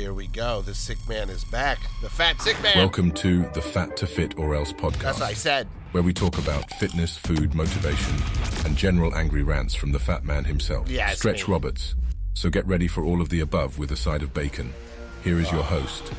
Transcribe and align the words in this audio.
here 0.00 0.14
we 0.14 0.28
go. 0.28 0.62
The 0.62 0.74
sick 0.74 0.96
man 1.10 1.28
is 1.28 1.44
back. 1.44 1.78
The 2.00 2.08
fat 2.08 2.40
sick 2.40 2.60
man. 2.62 2.72
Welcome 2.74 3.12
to 3.12 3.42
the 3.52 3.60
Fat 3.60 3.98
to 3.98 4.06
Fit 4.06 4.38
or 4.38 4.54
Else 4.54 4.72
podcast. 4.72 5.00
That's 5.02 5.20
what 5.20 5.28
I 5.28 5.34
said. 5.34 5.68
Where 5.92 6.02
we 6.02 6.14
talk 6.14 6.38
about 6.38 6.70
fitness, 6.74 7.18
food, 7.18 7.54
motivation, 7.54 8.14
and 8.64 8.78
general 8.78 9.14
angry 9.14 9.42
rants 9.42 9.74
from 9.74 9.92
the 9.92 9.98
fat 9.98 10.24
man 10.24 10.44
himself, 10.44 10.88
Yeah, 10.88 11.10
Stretch 11.10 11.46
me. 11.46 11.52
Roberts. 11.52 11.96
So 12.32 12.48
get 12.48 12.66
ready 12.66 12.88
for 12.88 13.04
all 13.04 13.20
of 13.20 13.28
the 13.28 13.40
above 13.40 13.78
with 13.78 13.92
a 13.92 13.96
side 13.96 14.22
of 14.22 14.32
bacon. 14.32 14.72
Here 15.22 15.38
is 15.38 15.52
your 15.52 15.62
host, 15.64 16.10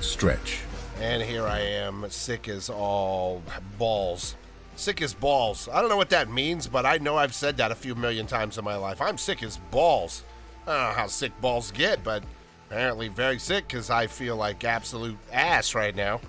Stretch. 0.00 0.60
And 0.98 1.22
here 1.22 1.44
I 1.46 1.58
am, 1.60 2.06
sick 2.08 2.48
as 2.48 2.70
all 2.70 3.42
balls. 3.76 4.34
Sick 4.76 5.02
as 5.02 5.12
balls. 5.12 5.68
I 5.70 5.82
don't 5.82 5.90
know 5.90 5.98
what 5.98 6.08
that 6.10 6.30
means, 6.30 6.66
but 6.68 6.86
I 6.86 6.96
know 6.96 7.18
I've 7.18 7.34
said 7.34 7.58
that 7.58 7.70
a 7.70 7.74
few 7.74 7.94
million 7.94 8.26
times 8.26 8.56
in 8.56 8.64
my 8.64 8.76
life. 8.76 9.02
I'm 9.02 9.18
sick 9.18 9.42
as 9.42 9.58
balls. 9.70 10.22
I 10.66 10.72
don't 10.72 10.88
know 10.88 10.98
how 11.02 11.06
sick 11.06 11.38
balls 11.42 11.70
get, 11.70 12.02
but 12.02 12.24
apparently 12.66 13.08
very 13.08 13.38
sick 13.38 13.68
because 13.68 13.90
I 13.90 14.06
feel 14.06 14.36
like 14.36 14.64
absolute 14.64 15.18
ass 15.32 15.74
right 15.74 15.94
now. 15.94 16.20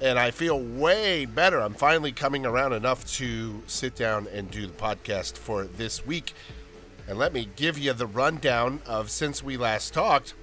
And 0.00 0.18
I 0.18 0.30
feel 0.30 0.60
way 0.60 1.24
better. 1.24 1.60
I'm 1.60 1.74
finally 1.74 2.12
coming 2.12 2.46
around 2.46 2.72
enough 2.72 3.04
to 3.14 3.62
sit 3.66 3.96
down 3.96 4.28
and 4.32 4.50
do 4.50 4.66
the 4.66 4.72
podcast 4.72 5.36
for 5.36 5.64
this 5.64 6.06
week. 6.06 6.34
And 7.08 7.18
let 7.18 7.32
me 7.32 7.48
give 7.56 7.78
you 7.78 7.92
the 7.92 8.06
rundown 8.06 8.80
of 8.86 9.10
since 9.10 9.42
we 9.42 9.56
last 9.56 9.92
talked. 9.92 10.34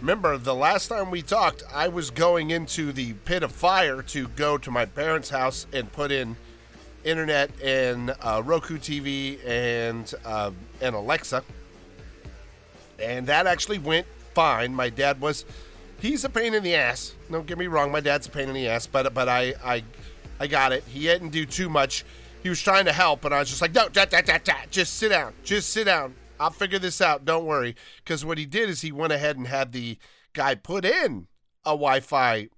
Remember, 0.00 0.36
the 0.36 0.54
last 0.54 0.88
time 0.88 1.10
we 1.10 1.22
talked, 1.22 1.62
I 1.72 1.88
was 1.88 2.10
going 2.10 2.50
into 2.50 2.92
the 2.92 3.12
pit 3.12 3.42
of 3.42 3.52
fire 3.52 4.02
to 4.02 4.28
go 4.28 4.58
to 4.58 4.70
my 4.70 4.84
parents' 4.84 5.30
house 5.30 5.66
and 5.72 5.92
put 5.92 6.10
in 6.10 6.36
internet 7.04 7.50
and 7.62 8.14
uh, 8.20 8.42
Roku 8.44 8.78
TV 8.78 9.38
and 9.46 10.12
uh, 10.24 10.50
and 10.80 10.94
Alexa, 10.94 11.42
and 13.00 13.26
that 13.26 13.46
actually 13.46 13.78
went 13.78 14.06
fine. 14.38 14.72
My 14.72 14.88
dad 14.88 15.20
was, 15.20 15.44
he's 16.00 16.22
a 16.24 16.28
pain 16.28 16.54
in 16.54 16.62
the 16.62 16.76
ass. 16.76 17.12
Don't 17.28 17.44
get 17.44 17.58
me 17.58 17.66
wrong, 17.66 17.90
my 17.90 17.98
dad's 17.98 18.28
a 18.28 18.30
pain 18.30 18.48
in 18.48 18.54
the 18.54 18.68
ass, 18.68 18.86
but 18.86 19.12
but 19.12 19.28
I 19.28 19.52
I 19.64 19.82
I 20.38 20.46
got 20.46 20.70
it. 20.70 20.84
He 20.84 21.00
didn't 21.00 21.30
do 21.30 21.44
too 21.44 21.68
much. 21.68 22.04
He 22.44 22.48
was 22.48 22.62
trying 22.62 22.84
to 22.84 22.92
help, 22.92 23.24
and 23.24 23.34
I 23.34 23.40
was 23.40 23.48
just 23.48 23.60
like, 23.60 23.74
no, 23.74 23.88
da, 23.88 24.04
da, 24.04 24.20
da, 24.20 24.38
da. 24.38 24.54
just 24.70 24.94
sit 24.94 25.08
down, 25.08 25.34
just 25.42 25.70
sit 25.70 25.86
down. 25.86 26.14
I'll 26.38 26.50
figure 26.50 26.78
this 26.78 27.00
out. 27.00 27.24
Don't 27.24 27.46
worry. 27.46 27.74
Because 27.96 28.24
what 28.24 28.38
he 28.38 28.46
did 28.46 28.68
is 28.68 28.80
he 28.80 28.92
went 28.92 29.12
ahead 29.12 29.36
and 29.36 29.48
had 29.48 29.72
the 29.72 29.98
guy 30.34 30.54
put 30.54 30.84
in 30.84 31.26
a 31.64 31.70
Wi-Fi 31.70 32.48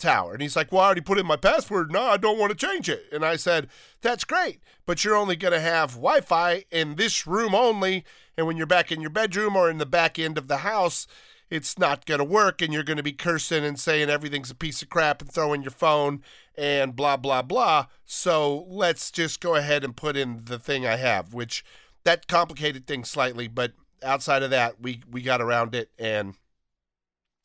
tower. 0.00 0.32
And 0.32 0.42
he's 0.42 0.56
like, 0.56 0.72
Well, 0.72 0.80
I 0.80 0.86
already 0.86 1.00
put 1.00 1.18
in 1.18 1.26
my 1.26 1.36
password. 1.36 1.92
No, 1.92 2.02
I 2.02 2.16
don't 2.16 2.40
want 2.40 2.50
to 2.50 2.66
change 2.66 2.88
it. 2.88 3.04
And 3.12 3.24
I 3.24 3.36
said, 3.36 3.68
That's 4.02 4.24
great, 4.24 4.58
but 4.84 5.04
you're 5.04 5.14
only 5.14 5.36
going 5.36 5.54
to 5.54 5.60
have 5.60 5.92
Wi 5.92 6.22
Fi 6.22 6.64
in 6.72 6.96
this 6.96 7.24
room 7.24 7.54
only. 7.54 8.04
And 8.36 8.46
when 8.46 8.56
you're 8.56 8.66
back 8.66 8.90
in 8.90 9.00
your 9.00 9.10
bedroom 9.10 9.56
or 9.56 9.70
in 9.70 9.78
the 9.78 9.86
back 9.86 10.18
end 10.18 10.38
of 10.38 10.48
the 10.48 10.58
house, 10.58 11.06
it's 11.50 11.78
not 11.78 12.06
going 12.06 12.18
to 12.18 12.24
work. 12.24 12.60
And 12.60 12.72
you're 12.72 12.82
going 12.82 12.96
to 12.96 13.02
be 13.02 13.12
cursing 13.12 13.64
and 13.64 13.78
saying 13.78 14.10
everything's 14.10 14.50
a 14.50 14.54
piece 14.54 14.82
of 14.82 14.88
crap 14.88 15.22
and 15.22 15.30
throwing 15.30 15.62
your 15.62 15.70
phone 15.70 16.22
and 16.56 16.96
blah, 16.96 17.16
blah, 17.16 17.42
blah. 17.42 17.86
So 18.04 18.64
let's 18.68 19.10
just 19.10 19.40
go 19.40 19.54
ahead 19.54 19.84
and 19.84 19.96
put 19.96 20.16
in 20.16 20.42
the 20.44 20.58
thing 20.58 20.86
I 20.86 20.96
have, 20.96 21.32
which 21.32 21.64
that 22.04 22.26
complicated 22.26 22.86
things 22.86 23.10
slightly. 23.10 23.48
But 23.48 23.72
outside 24.02 24.42
of 24.42 24.50
that, 24.50 24.80
we, 24.80 25.02
we 25.10 25.22
got 25.22 25.40
around 25.40 25.74
it 25.74 25.90
and 25.98 26.34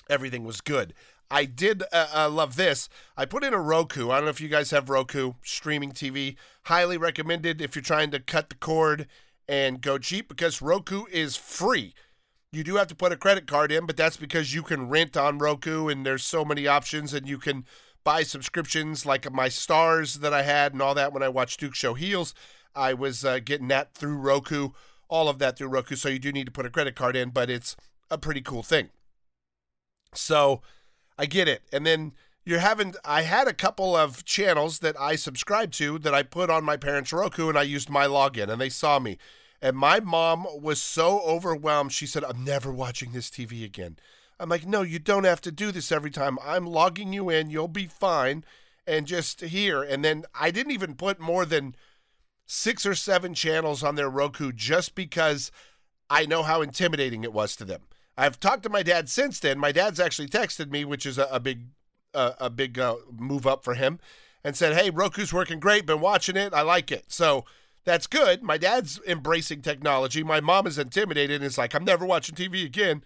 everything 0.09 0.43
was 0.43 0.61
good. 0.61 0.93
I 1.31 1.45
did 1.45 1.83
uh, 1.93 2.07
uh, 2.13 2.29
love 2.29 2.55
this. 2.55 2.89
I 3.15 3.25
put 3.25 3.43
in 3.43 3.53
a 3.53 3.59
Roku. 3.59 4.09
I 4.09 4.15
don't 4.15 4.25
know 4.25 4.31
if 4.31 4.41
you 4.41 4.49
guys 4.49 4.71
have 4.71 4.89
Roku 4.89 5.33
streaming 5.43 5.91
TV. 5.91 6.35
Highly 6.63 6.97
recommended 6.97 7.61
if 7.61 7.75
you're 7.75 7.83
trying 7.83 8.09
to 8.11 8.19
cut 8.19 8.49
the 8.49 8.55
cord 8.55 9.07
and 9.49 9.81
go 9.81 9.97
cheap 9.97 10.29
because 10.29 10.61
Roku 10.61 11.05
is 11.11 11.35
free. 11.35 11.95
You 12.51 12.63
do 12.63 12.75
have 12.75 12.85
to 12.87 12.95
put 12.95 13.11
a 13.11 13.17
credit 13.17 13.47
card 13.47 13.71
in, 13.71 13.87
but 13.87 13.97
that's 13.97 14.15
because 14.15 14.53
you 14.53 14.61
can 14.61 14.89
rent 14.89 15.17
on 15.17 15.39
Roku 15.39 15.87
and 15.87 16.05
there's 16.05 16.23
so 16.23 16.45
many 16.45 16.67
options 16.67 17.15
and 17.15 17.27
you 17.27 17.39
can 17.39 17.65
buy 18.03 18.21
subscriptions 18.21 19.07
like 19.07 19.29
my 19.31 19.49
Starz 19.49 20.19
that 20.19 20.35
I 20.35 20.43
had 20.43 20.73
and 20.73 20.83
all 20.83 20.93
that 20.93 21.11
when 21.11 21.23
I 21.23 21.29
watched 21.29 21.59
Duke 21.59 21.73
Show 21.73 21.95
Heels. 21.95 22.35
I 22.75 22.93
was 22.93 23.25
uh, 23.25 23.39
getting 23.39 23.69
that 23.69 23.95
through 23.95 24.17
Roku, 24.17 24.69
all 25.09 25.27
of 25.27 25.39
that 25.39 25.57
through 25.57 25.69
Roku. 25.69 25.95
So 25.95 26.09
you 26.09 26.19
do 26.19 26.31
need 26.31 26.45
to 26.45 26.51
put 26.51 26.67
a 26.67 26.69
credit 26.69 26.95
card 26.95 27.15
in, 27.15 27.31
but 27.31 27.49
it's 27.49 27.75
a 28.11 28.19
pretty 28.19 28.41
cool 28.41 28.61
thing. 28.61 28.89
So 30.13 30.61
I 31.17 31.25
get 31.25 31.47
it. 31.47 31.63
And 31.73 31.87
then 31.87 32.13
you're 32.45 32.59
having, 32.59 32.93
I 33.03 33.23
had 33.23 33.47
a 33.47 33.53
couple 33.53 33.95
of 33.95 34.25
channels 34.25 34.79
that 34.79 34.99
I 34.99 35.15
subscribed 35.15 35.73
to 35.79 35.97
that 35.99 36.13
I 36.13 36.21
put 36.21 36.51
on 36.51 36.63
my 36.63 36.77
parents' 36.77 37.11
Roku 37.11 37.49
and 37.49 37.57
I 37.57 37.63
used 37.63 37.89
my 37.89 38.05
login 38.05 38.47
and 38.47 38.61
they 38.61 38.69
saw 38.69 38.99
me. 38.99 39.17
And 39.61 39.75
my 39.75 39.99
mom 39.99 40.47
was 40.61 40.81
so 40.81 41.19
overwhelmed. 41.21 41.91
She 41.91 42.05
said, 42.05 42.23
I'm 42.23 42.43
never 42.43 42.71
watching 42.71 43.11
this 43.11 43.29
TV 43.29 43.65
again. 43.65 43.97
I'm 44.39 44.49
like, 44.49 44.65
no, 44.65 44.81
you 44.81 44.99
don't 44.99 45.25
have 45.25 45.41
to 45.41 45.51
do 45.51 45.71
this 45.71 45.91
every 45.91 46.11
time. 46.11 46.37
I'm 46.43 46.65
logging 46.65 47.11
you 47.11 47.29
in. 47.29 47.49
You'll 47.49 47.67
be 47.67 47.87
fine. 47.87 48.45
And 48.87 49.05
just 49.05 49.41
here. 49.41 49.83
And 49.83 50.03
then 50.03 50.23
I 50.33 50.49
didn't 50.49 50.71
even 50.71 50.95
put 50.95 51.19
more 51.19 51.45
than 51.45 51.75
six 52.45 52.85
or 52.85 52.95
seven 52.95 53.33
channels 53.33 53.83
on 53.83 53.95
their 53.95 54.09
Roku 54.09 54.51
just 54.51 54.95
because 54.95 55.51
I 56.09 56.25
know 56.25 56.41
how 56.41 56.61
intimidating 56.61 57.23
it 57.23 57.33
was 57.33 57.55
to 57.57 57.65
them. 57.65 57.81
I've 58.17 58.39
talked 58.39 58.63
to 58.63 58.69
my 58.69 58.81
dad 58.81 59.07
since 59.07 59.39
then. 59.39 59.59
My 59.59 59.71
dad's 59.71 59.99
actually 59.99 60.27
texted 60.29 60.71
me, 60.71 60.83
which 60.83 61.05
is 61.05 61.17
a, 61.17 61.25
a 61.31 61.39
big, 61.39 61.67
uh, 62.13 62.33
a 62.39 62.49
big 62.49 62.79
uh, 62.79 62.95
move 63.17 63.45
up 63.45 63.63
for 63.63 63.75
him, 63.75 63.99
and 64.43 64.57
said, 64.57 64.75
"Hey, 64.75 64.89
Roku's 64.89 65.31
working 65.31 65.59
great. 65.59 65.85
Been 65.85 66.01
watching 66.01 66.35
it. 66.35 66.53
I 66.53 66.63
like 66.63 66.91
it." 66.91 67.05
So 67.07 67.45
that's 67.85 68.07
good. 68.07 68.43
My 68.43 68.57
dad's 68.57 68.99
embracing 69.07 69.61
technology. 69.61 70.23
My 70.23 70.41
mom 70.41 70.67
is 70.67 70.77
intimidated 70.77 71.37
and 71.37 71.45
is 71.45 71.57
like, 71.57 71.73
"I'm 71.73 71.85
never 71.85 72.05
watching 72.05 72.35
TV 72.35 72.65
again." 72.65 73.03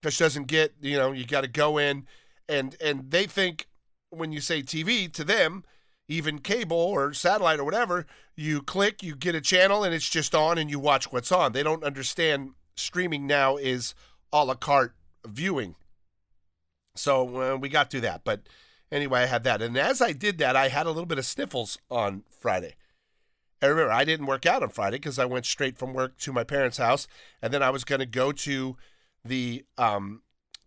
Because 0.00 0.14
she 0.14 0.24
doesn't 0.24 0.48
get, 0.48 0.74
you 0.80 0.98
know, 0.98 1.12
you 1.12 1.26
got 1.26 1.40
to 1.42 1.48
go 1.48 1.78
in, 1.78 2.06
and 2.48 2.76
and 2.80 3.10
they 3.10 3.26
think 3.26 3.66
when 4.10 4.32
you 4.32 4.40
say 4.40 4.62
TV 4.62 5.12
to 5.12 5.24
them, 5.24 5.64
even 6.08 6.38
cable 6.38 6.76
or 6.76 7.12
satellite 7.14 7.58
or 7.58 7.64
whatever, 7.64 8.06
you 8.36 8.62
click, 8.62 9.02
you 9.02 9.16
get 9.16 9.34
a 9.34 9.40
channel, 9.40 9.82
and 9.82 9.94
it's 9.94 10.08
just 10.08 10.34
on, 10.34 10.58
and 10.58 10.70
you 10.70 10.78
watch 10.78 11.10
what's 11.10 11.32
on. 11.32 11.52
They 11.52 11.62
don't 11.62 11.84
understand 11.84 12.52
streaming 12.76 13.26
now 13.26 13.56
is 13.56 13.94
a 14.32 14.44
la 14.44 14.54
carte 14.54 14.94
viewing. 15.26 15.76
So 16.96 17.54
uh, 17.54 17.56
we 17.56 17.68
got 17.68 17.90
through 17.90 18.02
that. 18.02 18.22
But 18.24 18.42
anyway, 18.92 19.22
I 19.22 19.26
had 19.26 19.44
that. 19.44 19.62
And 19.62 19.76
as 19.76 20.00
I 20.00 20.12
did 20.12 20.38
that, 20.38 20.56
I 20.56 20.68
had 20.68 20.86
a 20.86 20.90
little 20.90 21.06
bit 21.06 21.18
of 21.18 21.26
sniffles 21.26 21.78
on 21.90 22.24
Friday. 22.28 22.74
And 23.64 23.70
remember, 23.70 23.94
I 23.94 24.04
didn't 24.04 24.26
work 24.26 24.44
out 24.44 24.62
on 24.62 24.68
Friday 24.68 24.98
because 24.98 25.18
I 25.18 25.24
went 25.24 25.46
straight 25.46 25.78
from 25.78 25.94
work 25.94 26.18
to 26.18 26.34
my 26.34 26.44
parents' 26.44 26.76
house. 26.76 27.08
And 27.40 27.50
then 27.50 27.62
I 27.62 27.70
was 27.70 27.82
going 27.82 28.00
to 28.00 28.06
go 28.06 28.30
to 28.30 28.76
the 29.24 29.64
um, 29.78 30.20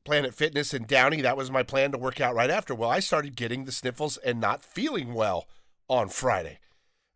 Planet 0.04 0.34
Fitness 0.34 0.74
in 0.74 0.86
Downey. 0.86 1.22
That 1.22 1.38
was 1.38 1.52
my 1.52 1.62
plan 1.62 1.92
to 1.92 2.00
work 2.00 2.20
out 2.20 2.34
right 2.34 2.50
after. 2.50 2.74
Well, 2.74 2.90
I 2.90 3.00
started 3.00 3.36
getting 3.36 3.66
the 3.66 3.72
sniffles 3.72 4.18
and 4.18 4.42
not 4.42 4.64
feeling 4.64 5.14
well 5.14 5.46
on 5.88 6.10
Friday. 6.10 6.58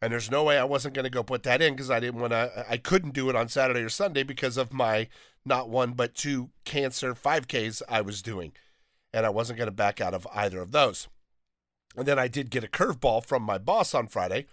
And 0.04 0.14
there's 0.14 0.30
no 0.30 0.44
way 0.44 0.60
I 0.60 0.66
wasn't 0.66 0.94
going 0.94 1.06
to 1.06 1.10
go 1.10 1.24
put 1.24 1.42
that 1.44 1.64
in 1.64 1.74
because 1.74 1.90
I 1.90 2.00
didn't 2.00 2.22
want 2.22 2.34
to, 2.34 2.64
I 2.70 2.78
couldn't 2.78 3.16
do 3.16 3.32
it 3.32 3.36
on 3.36 3.50
Saturday 3.50 3.82
or 3.82 3.90
Sunday 3.90 4.22
because 4.22 4.58
of 4.58 4.72
my 4.72 5.08
not 5.48 5.68
one, 5.68 5.94
but 5.94 6.14
two 6.14 6.52
cancer 6.64 7.16
5Ks 7.16 7.82
I 7.90 8.02
was 8.02 8.22
doing. 8.22 8.52
And 9.12 9.26
I 9.26 9.30
wasn't 9.30 9.58
going 9.58 9.68
to 9.68 9.76
back 9.76 10.00
out 10.00 10.14
of 10.14 10.28
either 10.32 10.62
of 10.62 10.74
those. 10.74 11.08
And 11.98 12.06
then 12.06 12.20
I 12.20 12.28
did 12.28 12.52
get 12.52 12.64
a 12.64 12.68
curveball 12.68 13.26
from 13.26 13.42
my 13.42 13.58
boss 13.58 13.96
on 13.96 14.06
Friday 14.06 14.46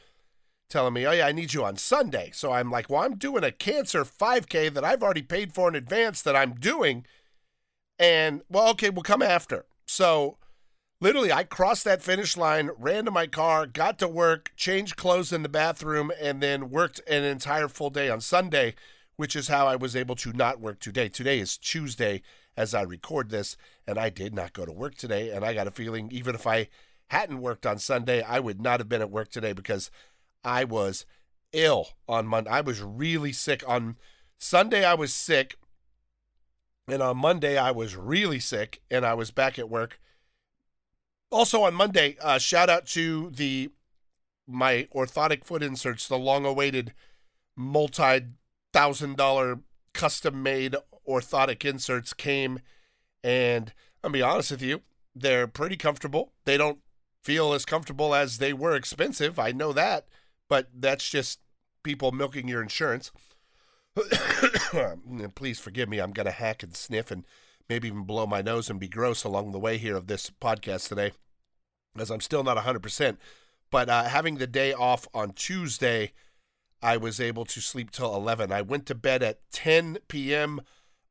telling 0.68 0.94
me, 0.94 1.06
oh, 1.06 1.12
yeah, 1.12 1.26
I 1.26 1.32
need 1.32 1.54
you 1.54 1.64
on 1.64 1.76
Sunday. 1.76 2.30
So 2.32 2.52
I'm 2.52 2.70
like, 2.70 2.90
well, 2.90 3.02
I'm 3.02 3.16
doing 3.16 3.44
a 3.44 3.52
cancer 3.52 4.04
5K 4.04 4.72
that 4.74 4.84
I've 4.84 5.02
already 5.02 5.22
paid 5.22 5.52
for 5.52 5.68
in 5.68 5.74
advance 5.74 6.22
that 6.22 6.36
I'm 6.36 6.54
doing. 6.54 7.06
And, 7.98 8.42
well, 8.48 8.68
okay, 8.70 8.90
we'll 8.90 9.02
come 9.02 9.22
after. 9.22 9.66
So 9.86 10.36
literally, 11.00 11.32
I 11.32 11.44
crossed 11.44 11.84
that 11.84 12.02
finish 12.02 12.36
line, 12.36 12.70
ran 12.78 13.06
to 13.06 13.10
my 13.10 13.26
car, 13.26 13.66
got 13.66 13.98
to 14.00 14.08
work, 14.08 14.52
changed 14.56 14.96
clothes 14.96 15.32
in 15.32 15.42
the 15.42 15.48
bathroom, 15.48 16.12
and 16.20 16.42
then 16.42 16.70
worked 16.70 17.00
an 17.08 17.24
entire 17.24 17.68
full 17.68 17.90
day 17.90 18.10
on 18.10 18.20
Sunday, 18.20 18.74
which 19.16 19.34
is 19.34 19.48
how 19.48 19.66
I 19.66 19.76
was 19.76 19.96
able 19.96 20.16
to 20.16 20.32
not 20.32 20.60
work 20.60 20.80
today. 20.80 21.08
Today 21.08 21.40
is 21.40 21.56
Tuesday 21.56 22.22
as 22.56 22.74
I 22.74 22.82
record 22.82 23.30
this, 23.30 23.56
and 23.86 23.98
I 23.98 24.10
did 24.10 24.34
not 24.34 24.52
go 24.52 24.66
to 24.66 24.72
work 24.72 24.96
today. 24.96 25.30
And 25.30 25.44
I 25.44 25.54
got 25.54 25.66
a 25.66 25.72
feeling, 25.72 26.10
even 26.12 26.34
if 26.34 26.46
I 26.46 26.68
hadn't 27.08 27.40
worked 27.40 27.64
on 27.66 27.78
Sunday, 27.78 28.22
I 28.22 28.38
would 28.38 28.60
not 28.60 28.80
have 28.80 28.88
been 28.88 29.00
at 29.00 29.10
work 29.10 29.30
today 29.30 29.52
because 29.52 29.90
I 30.44 30.64
was 30.64 31.04
ill 31.52 31.88
on 32.08 32.26
Monday. 32.26 32.50
I 32.50 32.60
was 32.60 32.80
really 32.82 33.32
sick. 33.32 33.62
On 33.66 33.96
Sunday, 34.38 34.84
I 34.84 34.94
was 34.94 35.12
sick. 35.12 35.56
And 36.86 37.02
on 37.02 37.18
Monday, 37.18 37.58
I 37.58 37.70
was 37.70 37.96
really 37.96 38.40
sick 38.40 38.80
and 38.90 39.04
I 39.04 39.14
was 39.14 39.30
back 39.30 39.58
at 39.58 39.68
work. 39.68 40.00
Also 41.30 41.62
on 41.62 41.74
Monday, 41.74 42.16
uh, 42.22 42.38
shout 42.38 42.70
out 42.70 42.86
to 42.86 43.30
the 43.30 43.70
my 44.46 44.88
orthotic 44.94 45.44
foot 45.44 45.62
inserts, 45.62 46.08
the 46.08 46.18
long 46.18 46.46
awaited 46.46 46.94
multi 47.54 48.20
thousand 48.72 49.16
dollar 49.16 49.60
custom 49.92 50.42
made 50.42 50.74
orthotic 51.06 51.64
inserts 51.64 52.14
came. 52.14 52.60
And 53.22 53.74
I'll 54.02 54.10
be 54.10 54.22
honest 54.22 54.50
with 54.52 54.62
you, 54.62 54.82
they're 55.14 55.46
pretty 55.46 55.76
comfortable. 55.76 56.32
They 56.44 56.56
don't 56.56 56.78
feel 57.22 57.52
as 57.52 57.66
comfortable 57.66 58.14
as 58.14 58.38
they 58.38 58.54
were 58.54 58.74
expensive. 58.74 59.38
I 59.38 59.52
know 59.52 59.72
that, 59.74 60.06
but 60.48 60.68
that's 60.74 61.08
just 61.08 61.40
people 61.82 62.12
milking 62.12 62.48
your 62.48 62.62
insurance. 62.62 63.10
Please 65.34 65.58
forgive 65.58 65.88
me. 65.88 65.98
I'm 65.98 66.12
going 66.12 66.26
to 66.26 66.32
hack 66.32 66.62
and 66.62 66.76
sniff 66.76 67.10
and 67.10 67.24
maybe 67.68 67.88
even 67.88 68.04
blow 68.04 68.26
my 68.26 68.42
nose 68.42 68.70
and 68.70 68.80
be 68.80 68.88
gross 68.88 69.24
along 69.24 69.52
the 69.52 69.58
way 69.58 69.78
here 69.78 69.96
of 69.96 70.06
this 70.06 70.30
podcast 70.40 70.88
today, 70.88 71.12
as 71.98 72.10
I'm 72.10 72.20
still 72.20 72.44
not 72.44 72.56
100%. 72.56 73.16
But 73.70 73.88
uh, 73.88 74.04
having 74.04 74.36
the 74.36 74.46
day 74.46 74.72
off 74.72 75.06
on 75.12 75.32
Tuesday, 75.32 76.12
I 76.80 76.96
was 76.96 77.20
able 77.20 77.44
to 77.46 77.60
sleep 77.60 77.90
till 77.90 78.14
11. 78.14 78.52
I 78.52 78.62
went 78.62 78.86
to 78.86 78.94
bed 78.94 79.22
at 79.22 79.40
10 79.52 79.98
p.m. 80.08 80.60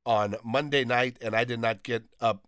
on 0.06 0.36
Monday 0.44 0.84
night, 0.84 1.18
and 1.22 1.36
I 1.36 1.44
did 1.44 1.60
not 1.60 1.84
get 1.84 2.06
up 2.20 2.48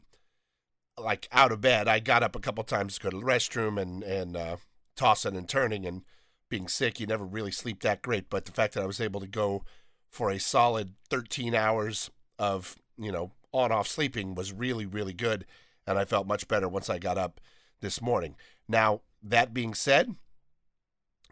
like 0.97 1.27
out 1.31 1.51
of 1.51 1.61
bed. 1.61 1.87
I 1.87 1.99
got 1.99 2.23
up 2.23 2.35
a 2.35 2.39
couple 2.39 2.63
times 2.63 2.95
to 2.95 3.01
go 3.01 3.09
to 3.09 3.19
the 3.19 3.25
restroom 3.25 3.79
and 3.81 4.03
and 4.03 4.35
uh, 4.35 4.57
tossing 4.95 5.37
and 5.37 5.47
turning 5.47 5.85
and 5.85 6.03
being 6.49 6.67
sick. 6.67 6.99
You 6.99 7.07
never 7.07 7.25
really 7.25 7.51
sleep 7.51 7.81
that 7.81 8.01
great, 8.01 8.29
but 8.29 8.45
the 8.45 8.51
fact 8.51 8.73
that 8.73 8.83
I 8.83 8.87
was 8.87 9.01
able 9.01 9.19
to 9.19 9.27
go 9.27 9.63
for 10.09 10.31
a 10.31 10.39
solid 10.39 10.93
13 11.09 11.53
hours 11.53 12.09
of 12.37 12.75
you 12.97 13.11
know 13.11 13.31
on 13.51 13.71
off 13.71 13.87
sleeping 13.87 14.35
was 14.35 14.51
really 14.51 14.85
really 14.85 15.13
good, 15.13 15.45
and 15.87 15.97
I 15.97 16.05
felt 16.05 16.27
much 16.27 16.47
better 16.47 16.67
once 16.67 16.89
I 16.89 16.99
got 16.99 17.17
up 17.17 17.39
this 17.81 18.01
morning. 18.01 18.35
Now 18.67 19.01
that 19.23 19.53
being 19.53 19.73
said. 19.73 20.15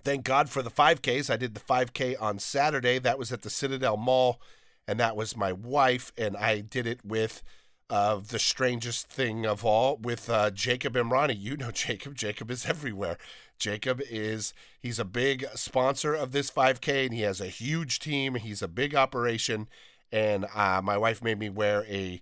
Thank 0.03 0.23
God 0.23 0.49
for 0.49 0.61
the 0.61 0.71
5Ks. 0.71 1.29
I 1.29 1.35
did 1.35 1.53
the 1.53 1.59
5K 1.59 2.15
on 2.21 2.39
Saturday. 2.39 2.97
That 2.97 3.19
was 3.19 3.33
at 3.33 3.41
the 3.41 3.49
Citadel 3.49 3.97
Mall, 3.97 4.39
and 4.87 4.97
that 5.01 5.17
was 5.17 5.35
my 5.35 5.51
wife, 5.51 6.13
and 6.17 6.37
I 6.37 6.61
did 6.61 6.87
it 6.87 7.03
with 7.03 7.43
uh, 7.89 8.19
the 8.27 8.39
strangest 8.39 9.09
thing 9.09 9.45
of 9.45 9.63
all 9.63 9.97
with 9.97 10.29
uh, 10.29 10.51
Jacob 10.51 10.93
Emrani. 10.93 11.35
You 11.37 11.57
know 11.57 11.71
Jacob. 11.71 12.15
Jacob 12.15 12.51
is 12.51 12.65
everywhere. 12.69 13.17
Jacob 13.57 14.01
is 14.09 14.53
he's 14.79 14.99
a 14.99 15.05
big 15.05 15.45
sponsor 15.55 16.13
of 16.13 16.31
this 16.31 16.51
5K, 16.51 17.05
and 17.05 17.13
he 17.13 17.21
has 17.21 17.41
a 17.41 17.47
huge 17.47 17.99
team. 17.99 18.35
He's 18.35 18.61
a 18.61 18.67
big 18.67 18.95
operation, 18.95 19.67
and 20.11 20.45
uh, 20.53 20.81
my 20.83 20.97
wife 20.97 21.23
made 21.23 21.39
me 21.39 21.49
wear 21.49 21.85
a 21.85 22.21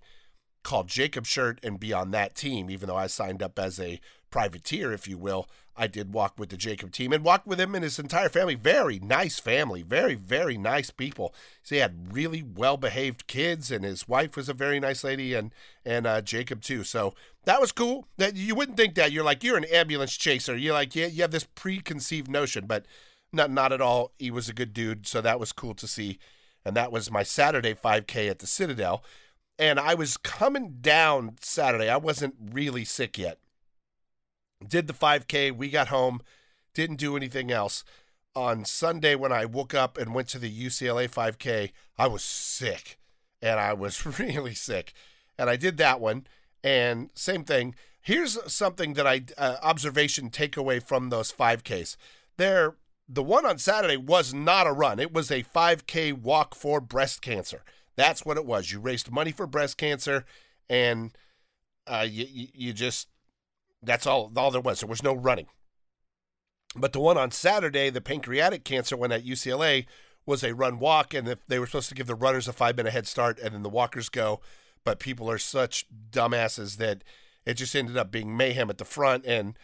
Call 0.62 0.82
Jacob 0.82 1.26
shirt 1.26 1.60
and 1.62 1.78
be 1.78 1.92
on 1.92 2.10
that 2.10 2.34
team, 2.34 2.70
even 2.70 2.88
though 2.88 2.96
I 2.96 3.06
signed 3.06 3.40
up 3.40 3.56
as 3.56 3.78
a 3.78 4.00
privateer, 4.36 4.92
if 4.92 5.08
you 5.08 5.16
will. 5.16 5.48
I 5.74 5.86
did 5.86 6.12
walk 6.12 6.34
with 6.38 6.50
the 6.50 6.58
Jacob 6.58 6.92
team 6.92 7.10
and 7.10 7.24
walked 7.24 7.46
with 7.46 7.58
him 7.58 7.74
and 7.74 7.82
his 7.82 7.98
entire 7.98 8.28
family. 8.28 8.54
Very 8.54 8.98
nice 8.98 9.38
family, 9.38 9.80
very, 9.80 10.14
very 10.14 10.58
nice 10.58 10.90
people. 10.90 11.34
So 11.62 11.74
he 11.74 11.80
had 11.80 12.12
really 12.12 12.42
well 12.42 12.76
behaved 12.76 13.28
kids, 13.28 13.70
and 13.70 13.82
his 13.82 14.06
wife 14.06 14.36
was 14.36 14.50
a 14.50 14.52
very 14.52 14.78
nice 14.78 15.02
lady, 15.02 15.32
and 15.32 15.52
and 15.86 16.06
uh, 16.06 16.20
Jacob 16.20 16.60
too. 16.60 16.84
So 16.84 17.14
that 17.46 17.62
was 17.62 17.72
cool. 17.72 18.08
That 18.18 18.36
you 18.36 18.54
wouldn't 18.54 18.76
think 18.76 18.94
that 18.96 19.10
you're 19.10 19.24
like 19.24 19.42
you're 19.42 19.56
an 19.56 19.64
ambulance 19.64 20.14
chaser. 20.18 20.54
You're 20.54 20.74
like 20.74 20.94
yeah, 20.94 21.06
you 21.06 21.22
have 21.22 21.30
this 21.30 21.48
preconceived 21.54 22.28
notion, 22.28 22.66
but 22.66 22.84
not 23.32 23.50
not 23.50 23.72
at 23.72 23.80
all. 23.80 24.12
He 24.18 24.30
was 24.30 24.50
a 24.50 24.54
good 24.54 24.74
dude, 24.74 25.06
so 25.06 25.22
that 25.22 25.40
was 25.40 25.52
cool 25.52 25.74
to 25.76 25.88
see. 25.88 26.18
And 26.62 26.76
that 26.76 26.92
was 26.92 27.10
my 27.10 27.22
Saturday 27.22 27.72
5K 27.72 28.28
at 28.28 28.40
the 28.40 28.46
Citadel. 28.46 29.02
And 29.58 29.80
I 29.80 29.94
was 29.94 30.18
coming 30.18 30.76
down 30.82 31.36
Saturday. 31.40 31.88
I 31.88 31.96
wasn't 31.96 32.34
really 32.52 32.84
sick 32.84 33.16
yet 33.16 33.38
did 34.68 34.86
the 34.86 34.92
5K. 34.92 35.56
We 35.56 35.70
got 35.70 35.88
home, 35.88 36.20
didn't 36.74 36.96
do 36.96 37.16
anything 37.16 37.50
else. 37.50 37.84
On 38.34 38.64
Sunday, 38.64 39.14
when 39.14 39.32
I 39.32 39.46
woke 39.46 39.74
up 39.74 39.96
and 39.96 40.14
went 40.14 40.28
to 40.28 40.38
the 40.38 40.50
UCLA 40.50 41.08
5K, 41.08 41.72
I 41.96 42.06
was 42.06 42.22
sick 42.22 42.98
and 43.40 43.58
I 43.58 43.72
was 43.72 44.04
really 44.18 44.54
sick. 44.54 44.92
And 45.38 45.48
I 45.48 45.56
did 45.56 45.76
that 45.78 46.00
one. 46.00 46.26
And 46.62 47.10
same 47.14 47.44
thing. 47.44 47.74
Here's 48.00 48.38
something 48.52 48.94
that 48.94 49.06
I 49.06 49.22
uh, 49.36 49.56
observation 49.62 50.30
takeaway 50.30 50.82
from 50.82 51.10
those 51.10 51.32
5Ks. 51.32 51.96
There, 52.36 52.76
the 53.08 53.22
one 53.22 53.46
on 53.46 53.58
Saturday 53.58 53.96
was 53.96 54.32
not 54.32 54.66
a 54.66 54.72
run. 54.72 54.98
It 54.98 55.12
was 55.12 55.30
a 55.30 55.42
5K 55.42 56.12
walk 56.12 56.54
for 56.54 56.80
breast 56.80 57.22
cancer. 57.22 57.62
That's 57.96 58.24
what 58.24 58.36
it 58.36 58.46
was. 58.46 58.70
You 58.70 58.78
raised 58.78 59.10
money 59.10 59.32
for 59.32 59.46
breast 59.46 59.78
cancer, 59.78 60.24
and 60.68 61.16
uh, 61.86 62.06
you 62.08 62.26
you 62.28 62.72
just 62.72 63.08
that's 63.86 64.06
all 64.06 64.30
all 64.36 64.50
there 64.50 64.60
was. 64.60 64.80
There 64.80 64.88
was 64.88 65.02
no 65.02 65.14
running. 65.14 65.46
But 66.74 66.92
the 66.92 67.00
one 67.00 67.16
on 67.16 67.30
Saturday, 67.30 67.88
the 67.88 68.00
pancreatic 68.00 68.64
cancer 68.64 68.96
one 68.96 69.12
at 69.12 69.24
UCLA, 69.24 69.86
was 70.26 70.42
a 70.42 70.54
run 70.54 70.78
walk, 70.78 71.14
and 71.14 71.36
they 71.48 71.58
were 71.58 71.66
supposed 71.66 71.88
to 71.88 71.94
give 71.94 72.06
the 72.06 72.14
runners 72.14 72.48
a 72.48 72.52
five 72.52 72.76
minute 72.76 72.92
head 72.92 73.06
start, 73.06 73.38
and 73.38 73.54
then 73.54 73.62
the 73.62 73.70
walkers 73.70 74.08
go. 74.08 74.40
But 74.84 75.00
people 75.00 75.30
are 75.30 75.38
such 75.38 75.86
dumbasses 76.10 76.76
that 76.76 77.02
it 77.46 77.54
just 77.54 77.74
ended 77.74 77.96
up 77.96 78.10
being 78.10 78.36
mayhem 78.36 78.68
at 78.68 78.78
the 78.78 78.84
front, 78.84 79.24
and 79.24 79.56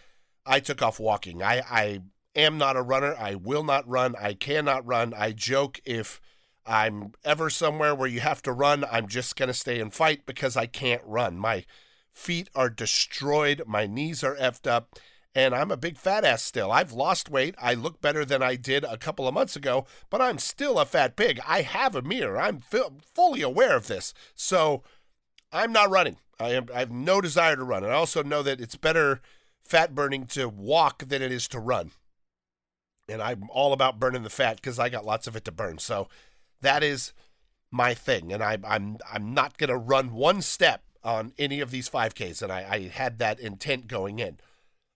I 0.46 0.60
took 0.60 0.80
off 0.82 0.98
walking. 0.98 1.42
I, 1.42 1.62
I 1.68 2.00
am 2.34 2.58
not 2.58 2.76
a 2.76 2.82
runner. 2.82 3.14
I 3.18 3.34
will 3.34 3.64
not 3.64 3.88
run. 3.88 4.14
I 4.18 4.34
cannot 4.34 4.86
run. 4.86 5.12
I 5.14 5.32
joke 5.32 5.80
if 5.84 6.20
I'm 6.64 7.12
ever 7.24 7.50
somewhere 7.50 7.94
where 7.94 8.08
you 8.08 8.20
have 8.20 8.42
to 8.42 8.52
run, 8.52 8.84
I'm 8.90 9.08
just 9.08 9.36
going 9.36 9.48
to 9.48 9.54
stay 9.54 9.80
and 9.80 9.92
fight 9.92 10.26
because 10.26 10.56
I 10.56 10.66
can't 10.66 11.02
run. 11.04 11.36
My 11.36 11.64
feet 12.12 12.48
are 12.54 12.70
destroyed, 12.70 13.62
my 13.66 13.86
knees 13.86 14.22
are 14.22 14.36
effed 14.36 14.66
up, 14.66 14.98
and 15.34 15.54
I'm 15.54 15.70
a 15.70 15.76
big 15.76 15.96
fat 15.96 16.24
ass 16.24 16.42
still. 16.42 16.70
I've 16.70 16.92
lost 16.92 17.30
weight. 17.30 17.54
I 17.60 17.74
look 17.74 18.00
better 18.02 18.24
than 18.24 18.42
I 18.42 18.56
did 18.56 18.84
a 18.84 18.98
couple 18.98 19.26
of 19.26 19.34
months 19.34 19.56
ago, 19.56 19.86
but 20.10 20.20
I'm 20.20 20.38
still 20.38 20.78
a 20.78 20.84
fat 20.84 21.16
pig. 21.16 21.40
I 21.46 21.62
have 21.62 21.94
a 21.94 22.02
mirror. 22.02 22.38
I'm 22.38 22.60
fully 22.60 23.40
aware 23.40 23.74
of 23.74 23.86
this. 23.86 24.12
So 24.34 24.82
I'm 25.50 25.72
not 25.72 25.90
running. 25.90 26.18
I, 26.38 26.50
am, 26.50 26.66
I 26.74 26.80
have 26.80 26.90
no 26.90 27.20
desire 27.20 27.56
to 27.56 27.64
run. 27.64 27.82
And 27.82 27.92
I 27.92 27.96
also 27.96 28.22
know 28.22 28.42
that 28.42 28.60
it's 28.60 28.76
better 28.76 29.20
fat 29.64 29.94
burning 29.94 30.26
to 30.26 30.48
walk 30.48 31.04
than 31.06 31.22
it 31.22 31.32
is 31.32 31.48
to 31.48 31.60
run. 31.60 31.92
And 33.08 33.22
I'm 33.22 33.48
all 33.50 33.72
about 33.72 33.98
burning 33.98 34.22
the 34.22 34.30
fat 34.30 34.56
because 34.56 34.78
I 34.78 34.88
got 34.88 35.06
lots 35.06 35.26
of 35.26 35.34
it 35.34 35.44
to 35.46 35.52
burn. 35.52 35.78
So 35.78 36.08
that 36.60 36.82
is 36.82 37.12
my 37.70 37.94
thing. 37.94 38.32
And 38.32 38.42
I, 38.42 38.58
I'm, 38.64 38.98
I'm 39.10 39.32
not 39.32 39.56
going 39.56 39.70
to 39.70 39.76
run 39.76 40.12
one 40.12 40.42
step 40.42 40.82
on 41.04 41.32
any 41.38 41.60
of 41.60 41.70
these 41.70 41.88
5Ks, 41.88 42.42
and 42.42 42.52
I, 42.52 42.66
I 42.70 42.88
had 42.88 43.18
that 43.18 43.40
intent 43.40 43.88
going 43.88 44.18
in. 44.18 44.38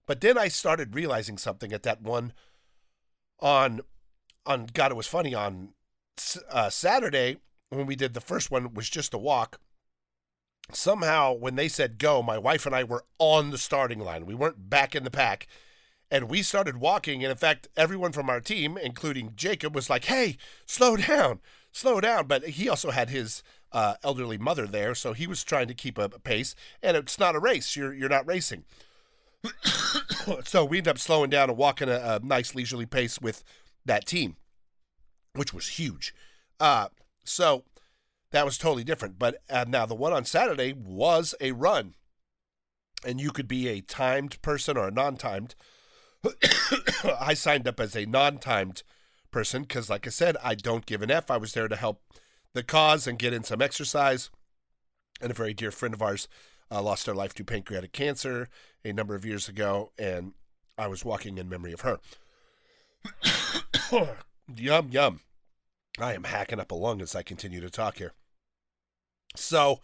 But 0.06 0.20
then 0.20 0.38
I 0.38 0.48
started 0.48 0.94
realizing 0.94 1.36
something 1.36 1.72
at 1.72 1.82
that 1.82 2.00
one 2.00 2.32
on 3.40 3.80
on 4.44 4.68
God. 4.72 4.92
It 4.92 4.96
was 4.96 5.08
funny 5.08 5.34
on 5.34 5.70
uh, 6.48 6.70
Saturday 6.70 7.38
when 7.70 7.86
we 7.86 7.96
did 7.96 8.14
the 8.14 8.20
first 8.20 8.50
one 8.50 8.72
was 8.72 8.88
just 8.88 9.12
a 9.12 9.18
walk. 9.18 9.60
Somehow, 10.72 11.32
when 11.32 11.56
they 11.56 11.68
said 11.68 11.98
go, 11.98 12.22
my 12.22 12.38
wife 12.38 12.66
and 12.66 12.74
I 12.74 12.84
were 12.84 13.04
on 13.18 13.50
the 13.50 13.58
starting 13.58 14.00
line. 14.00 14.26
We 14.26 14.34
weren't 14.34 14.68
back 14.68 14.94
in 14.94 15.04
the 15.04 15.10
pack, 15.10 15.46
and 16.10 16.28
we 16.28 16.42
started 16.42 16.78
walking. 16.78 17.22
And 17.22 17.30
in 17.30 17.36
fact, 17.36 17.68
everyone 17.76 18.12
from 18.12 18.30
our 18.30 18.40
team, 18.40 18.76
including 18.76 19.32
Jacob, 19.36 19.74
was 19.74 19.90
like, 19.90 20.04
"Hey, 20.04 20.36
slow 20.66 20.96
down, 20.96 21.40
slow 21.76 22.00
down." 22.00 22.26
But 22.26 22.44
he 22.44 22.69
also 22.69 22.90
had 22.90 23.11
his 23.11 23.43
uh, 23.73 23.94
elderly 24.02 24.38
mother 24.38 24.67
there, 24.67 24.94
so 24.94 25.12
he 25.12 25.26
was 25.26 25.45
trying 25.45 25.68
to 25.68 25.75
keep 25.75 25.99
a 25.99 26.09
pace. 26.09 26.54
And 26.83 26.97
it's 26.97 27.18
not 27.18 27.37
a 27.37 27.40
race; 27.40 27.76
you're 27.76 27.95
you're 27.95 28.09
not 28.09 28.26
racing. 28.26 28.64
so 30.45 30.64
we 30.64 30.78
ended 30.78 30.92
up 30.92 30.99
slowing 30.99 31.30
down 31.30 31.49
and 31.50 31.59
walking 31.59 31.88
a, 31.88 32.21
a, 32.21 32.21
nice 32.23 32.54
leisurely 32.54 32.87
pace 32.87 33.21
with 33.21 33.45
that 33.85 34.06
team, 34.06 34.37
which 35.35 35.54
was 35.54 35.68
huge. 35.68 36.14
Uh, 36.59 36.88
so 37.25 37.64
that 38.30 38.45
was 38.45 38.59
totally 38.59 38.85
different. 38.85 39.18
But 39.18 39.42
uh, 39.49 39.64
now 39.68 39.87
the 39.87 39.95
one 39.95 40.12
on 40.12 40.25
Saturday 40.25 40.73
was 40.73 41.35
a 41.40 41.52
run, 41.52 41.95
and 43.04 43.21
you 43.21 43.30
could 43.30 43.49
be 43.49 43.68
a 43.68 43.80
timed 43.80 44.40
person 44.42 44.76
or 44.76 44.88
a 44.88 44.92
non-timed. 44.92 45.54
I 47.21 47.35
signed 47.35 47.68
up 47.68 47.78
as 47.78 47.95
a 47.95 48.06
non-timed 48.06 48.83
person 49.37 49.64
because, 49.64 49.90
like 49.90 50.07
I 50.07 50.11
said, 50.11 50.38
I 50.43 50.55
don't 50.55 50.87
give 50.87 51.02
an 51.02 51.11
F. 51.11 51.31
I 51.31 51.37
was 51.37 51.52
there 51.52 51.69
to 51.69 51.76
help 51.76 52.00
the 52.55 52.62
cause 52.62 53.07
and 53.07 53.19
get 53.19 53.35
in 53.35 53.45
some 53.45 53.61
exercise. 53.61 54.31
And 55.21 55.31
a 55.31 55.35
very 55.35 55.52
dear 55.52 55.71
friend 55.71 55.93
of 55.93 56.00
ours 56.00 56.26
uh, 56.71 56.81
lost 56.81 57.05
her 57.05 57.14
life 57.14 57.35
to 57.35 57.45
pancreatic 57.45 57.93
cancer 57.93 58.49
a 58.83 58.95
number 58.95 59.14
of 59.14 59.26
years 59.26 59.47
ago, 59.47 59.93
and 59.99 60.33
I 60.78 60.87
was 60.87 61.05
walking 61.05 61.37
in 61.37 61.50
memory 61.50 61.75
of 61.75 61.83
her. 61.83 61.99
yum, 64.57 64.88
yum. 64.90 65.21
I 65.99 66.14
am 66.14 66.25
hacking 66.25 66.59
up 66.59 66.71
a 66.71 66.75
lung 66.75 67.02
as 67.02 67.14
I 67.14 67.23
continue 67.23 67.61
to 67.61 67.69
talk 67.69 67.99
here. 67.99 68.14
So 69.35 69.81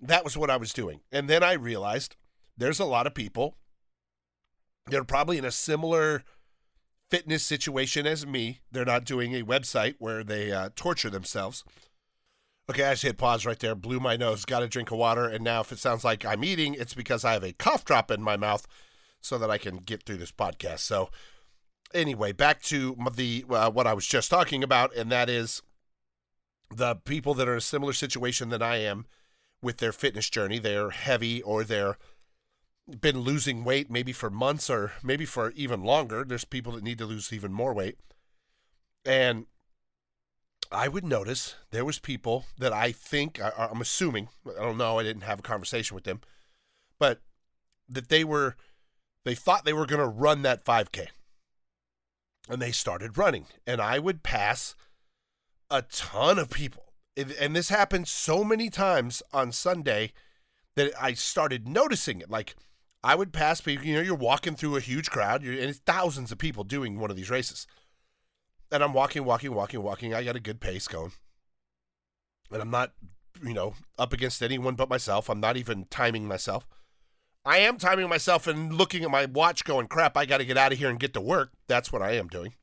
that 0.00 0.24
was 0.24 0.36
what 0.36 0.50
I 0.50 0.56
was 0.56 0.72
doing. 0.72 1.02
And 1.12 1.30
then 1.30 1.44
I 1.44 1.52
realized 1.52 2.16
there's 2.56 2.80
a 2.80 2.86
lot 2.86 3.06
of 3.06 3.14
people 3.14 3.54
that 4.88 4.98
are 4.98 5.04
probably 5.04 5.38
in 5.38 5.44
a 5.44 5.52
similar 5.52 6.24
fitness 7.12 7.42
situation 7.42 8.06
as 8.06 8.26
me. 8.26 8.60
They're 8.70 8.86
not 8.86 9.04
doing 9.04 9.34
a 9.34 9.42
website 9.42 9.96
where 9.98 10.24
they 10.24 10.50
uh, 10.50 10.70
torture 10.74 11.10
themselves. 11.10 11.62
Okay, 12.70 12.84
I 12.84 12.92
just 12.92 13.02
hit 13.02 13.18
pause 13.18 13.44
right 13.44 13.58
there, 13.58 13.74
blew 13.74 14.00
my 14.00 14.16
nose, 14.16 14.46
got 14.46 14.62
a 14.62 14.68
drink 14.68 14.90
of 14.90 14.96
water, 14.96 15.28
and 15.28 15.44
now 15.44 15.60
if 15.60 15.70
it 15.72 15.78
sounds 15.78 16.04
like 16.04 16.24
I'm 16.24 16.42
eating, 16.42 16.72
it's 16.72 16.94
because 16.94 17.22
I 17.22 17.34
have 17.34 17.44
a 17.44 17.52
cough 17.52 17.84
drop 17.84 18.10
in 18.10 18.22
my 18.22 18.38
mouth 18.38 18.66
so 19.20 19.36
that 19.36 19.50
I 19.50 19.58
can 19.58 19.76
get 19.76 20.04
through 20.04 20.16
this 20.16 20.32
podcast. 20.32 20.78
So, 20.78 21.10
anyway, 21.92 22.32
back 22.32 22.62
to 22.62 22.96
the 23.14 23.44
uh, 23.50 23.70
what 23.70 23.86
I 23.86 23.92
was 23.92 24.06
just 24.06 24.30
talking 24.30 24.64
about, 24.64 24.96
and 24.96 25.12
that 25.12 25.28
is 25.28 25.60
the 26.74 26.94
people 26.94 27.34
that 27.34 27.46
are 27.46 27.52
in 27.52 27.58
a 27.58 27.60
similar 27.60 27.92
situation 27.92 28.48
than 28.48 28.62
I 28.62 28.76
am 28.76 29.04
with 29.60 29.76
their 29.76 29.92
fitness 29.92 30.30
journey. 30.30 30.58
They're 30.58 30.88
heavy 30.88 31.42
or 31.42 31.62
they're 31.62 31.98
been 33.00 33.20
losing 33.20 33.64
weight 33.64 33.90
maybe 33.90 34.12
for 34.12 34.30
months 34.30 34.68
or 34.68 34.92
maybe 35.02 35.24
for 35.24 35.50
even 35.52 35.82
longer. 35.82 36.24
There's 36.24 36.44
people 36.44 36.72
that 36.72 36.82
need 36.82 36.98
to 36.98 37.06
lose 37.06 37.32
even 37.32 37.52
more 37.52 37.72
weight. 37.72 37.98
And 39.04 39.46
I 40.70 40.88
would 40.88 41.04
notice 41.04 41.56
there 41.70 41.84
was 41.84 41.98
people 41.98 42.46
that 42.58 42.72
I 42.72 42.92
think 42.92 43.40
I, 43.40 43.52
I'm 43.70 43.80
assuming 43.80 44.28
I 44.58 44.62
don't 44.62 44.78
know 44.78 44.98
I 44.98 45.02
didn't 45.02 45.22
have 45.22 45.40
a 45.40 45.42
conversation 45.42 45.94
with 45.94 46.04
them, 46.04 46.20
but 46.98 47.20
that 47.88 48.08
they 48.08 48.24
were 48.24 48.56
they 49.24 49.34
thought 49.34 49.64
they 49.64 49.72
were 49.72 49.86
going 49.86 50.00
to 50.00 50.06
run 50.06 50.42
that 50.42 50.64
5K, 50.64 51.08
and 52.48 52.60
they 52.60 52.72
started 52.72 53.18
running, 53.18 53.46
and 53.66 53.80
I 53.80 53.98
would 53.98 54.22
pass 54.22 54.74
a 55.70 55.82
ton 55.82 56.38
of 56.38 56.50
people, 56.50 56.92
and 57.16 57.54
this 57.54 57.68
happened 57.68 58.08
so 58.08 58.42
many 58.42 58.70
times 58.70 59.22
on 59.32 59.52
Sunday 59.52 60.12
that 60.74 60.92
I 61.00 61.12
started 61.12 61.68
noticing 61.68 62.20
it. 62.20 62.30
Like 62.30 62.56
I 63.04 63.14
would 63.14 63.32
pass 63.32 63.60
people, 63.60 63.86
you 63.86 63.94
know, 63.94 64.00
you're 64.00 64.14
walking 64.14 64.54
through 64.54 64.76
a 64.76 64.80
huge 64.80 65.10
crowd, 65.10 65.42
and 65.42 65.54
it's 65.54 65.80
thousands 65.80 66.30
of 66.30 66.38
people 66.38 66.62
doing 66.62 66.98
one 66.98 67.10
of 67.10 67.16
these 67.16 67.30
races 67.30 67.66
and 68.72 68.82
I'm 68.82 68.94
walking, 68.94 69.24
walking, 69.24 69.52
walking, 69.52 69.82
walking. 69.82 70.14
I 70.14 70.24
got 70.24 70.36
a 70.36 70.40
good 70.40 70.60
pace 70.60 70.88
going. 70.88 71.12
And 72.50 72.62
I'm 72.62 72.70
not, 72.70 72.92
you 73.44 73.52
know, 73.52 73.74
up 73.98 74.12
against 74.12 74.42
anyone 74.42 74.74
but 74.74 74.88
myself. 74.88 75.28
I'm 75.28 75.40
not 75.40 75.56
even 75.56 75.86
timing 75.90 76.26
myself. 76.26 76.66
I 77.44 77.58
am 77.58 77.76
timing 77.76 78.08
myself 78.08 78.46
and 78.46 78.72
looking 78.72 79.04
at 79.04 79.10
my 79.10 79.26
watch 79.26 79.64
going, 79.64 79.88
crap, 79.88 80.16
I 80.16 80.26
got 80.26 80.38
to 80.38 80.44
get 80.44 80.56
out 80.56 80.72
of 80.72 80.78
here 80.78 80.88
and 80.88 80.98
get 80.98 81.12
to 81.14 81.20
work. 81.20 81.52
That's 81.66 81.92
what 81.92 82.02
I 82.02 82.12
am 82.12 82.28
doing. 82.28 82.54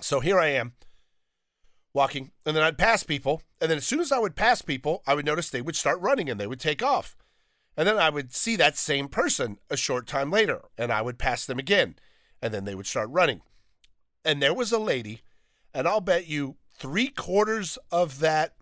So 0.00 0.20
here 0.20 0.38
I 0.38 0.48
am 0.48 0.74
walking, 1.94 2.32
and 2.44 2.56
then 2.56 2.62
I'd 2.62 2.78
pass 2.78 3.02
people. 3.02 3.42
And 3.60 3.70
then 3.70 3.78
as 3.78 3.86
soon 3.86 4.00
as 4.00 4.12
I 4.12 4.18
would 4.18 4.36
pass 4.36 4.62
people, 4.62 5.02
I 5.06 5.14
would 5.14 5.26
notice 5.26 5.48
they 5.48 5.62
would 5.62 5.76
start 5.76 6.00
running 6.00 6.28
and 6.28 6.38
they 6.38 6.46
would 6.46 6.60
take 6.60 6.82
off. 6.82 7.16
And 7.76 7.88
then 7.88 7.98
I 7.98 8.10
would 8.10 8.34
see 8.34 8.56
that 8.56 8.76
same 8.76 9.08
person 9.08 9.58
a 9.70 9.76
short 9.76 10.06
time 10.06 10.30
later, 10.30 10.62
and 10.76 10.92
I 10.92 11.02
would 11.02 11.18
pass 11.18 11.46
them 11.46 11.58
again. 11.58 11.96
And 12.40 12.52
then 12.52 12.64
they 12.64 12.74
would 12.74 12.86
start 12.86 13.08
running 13.10 13.40
and 14.24 14.42
there 14.42 14.54
was 14.54 14.72
a 14.72 14.78
lady, 14.78 15.22
and 15.74 15.86
I'll 15.88 16.00
bet 16.00 16.26
you 16.26 16.56
three 16.74 17.08
quarters 17.08 17.78
of 17.90 18.20
that 18.20 18.54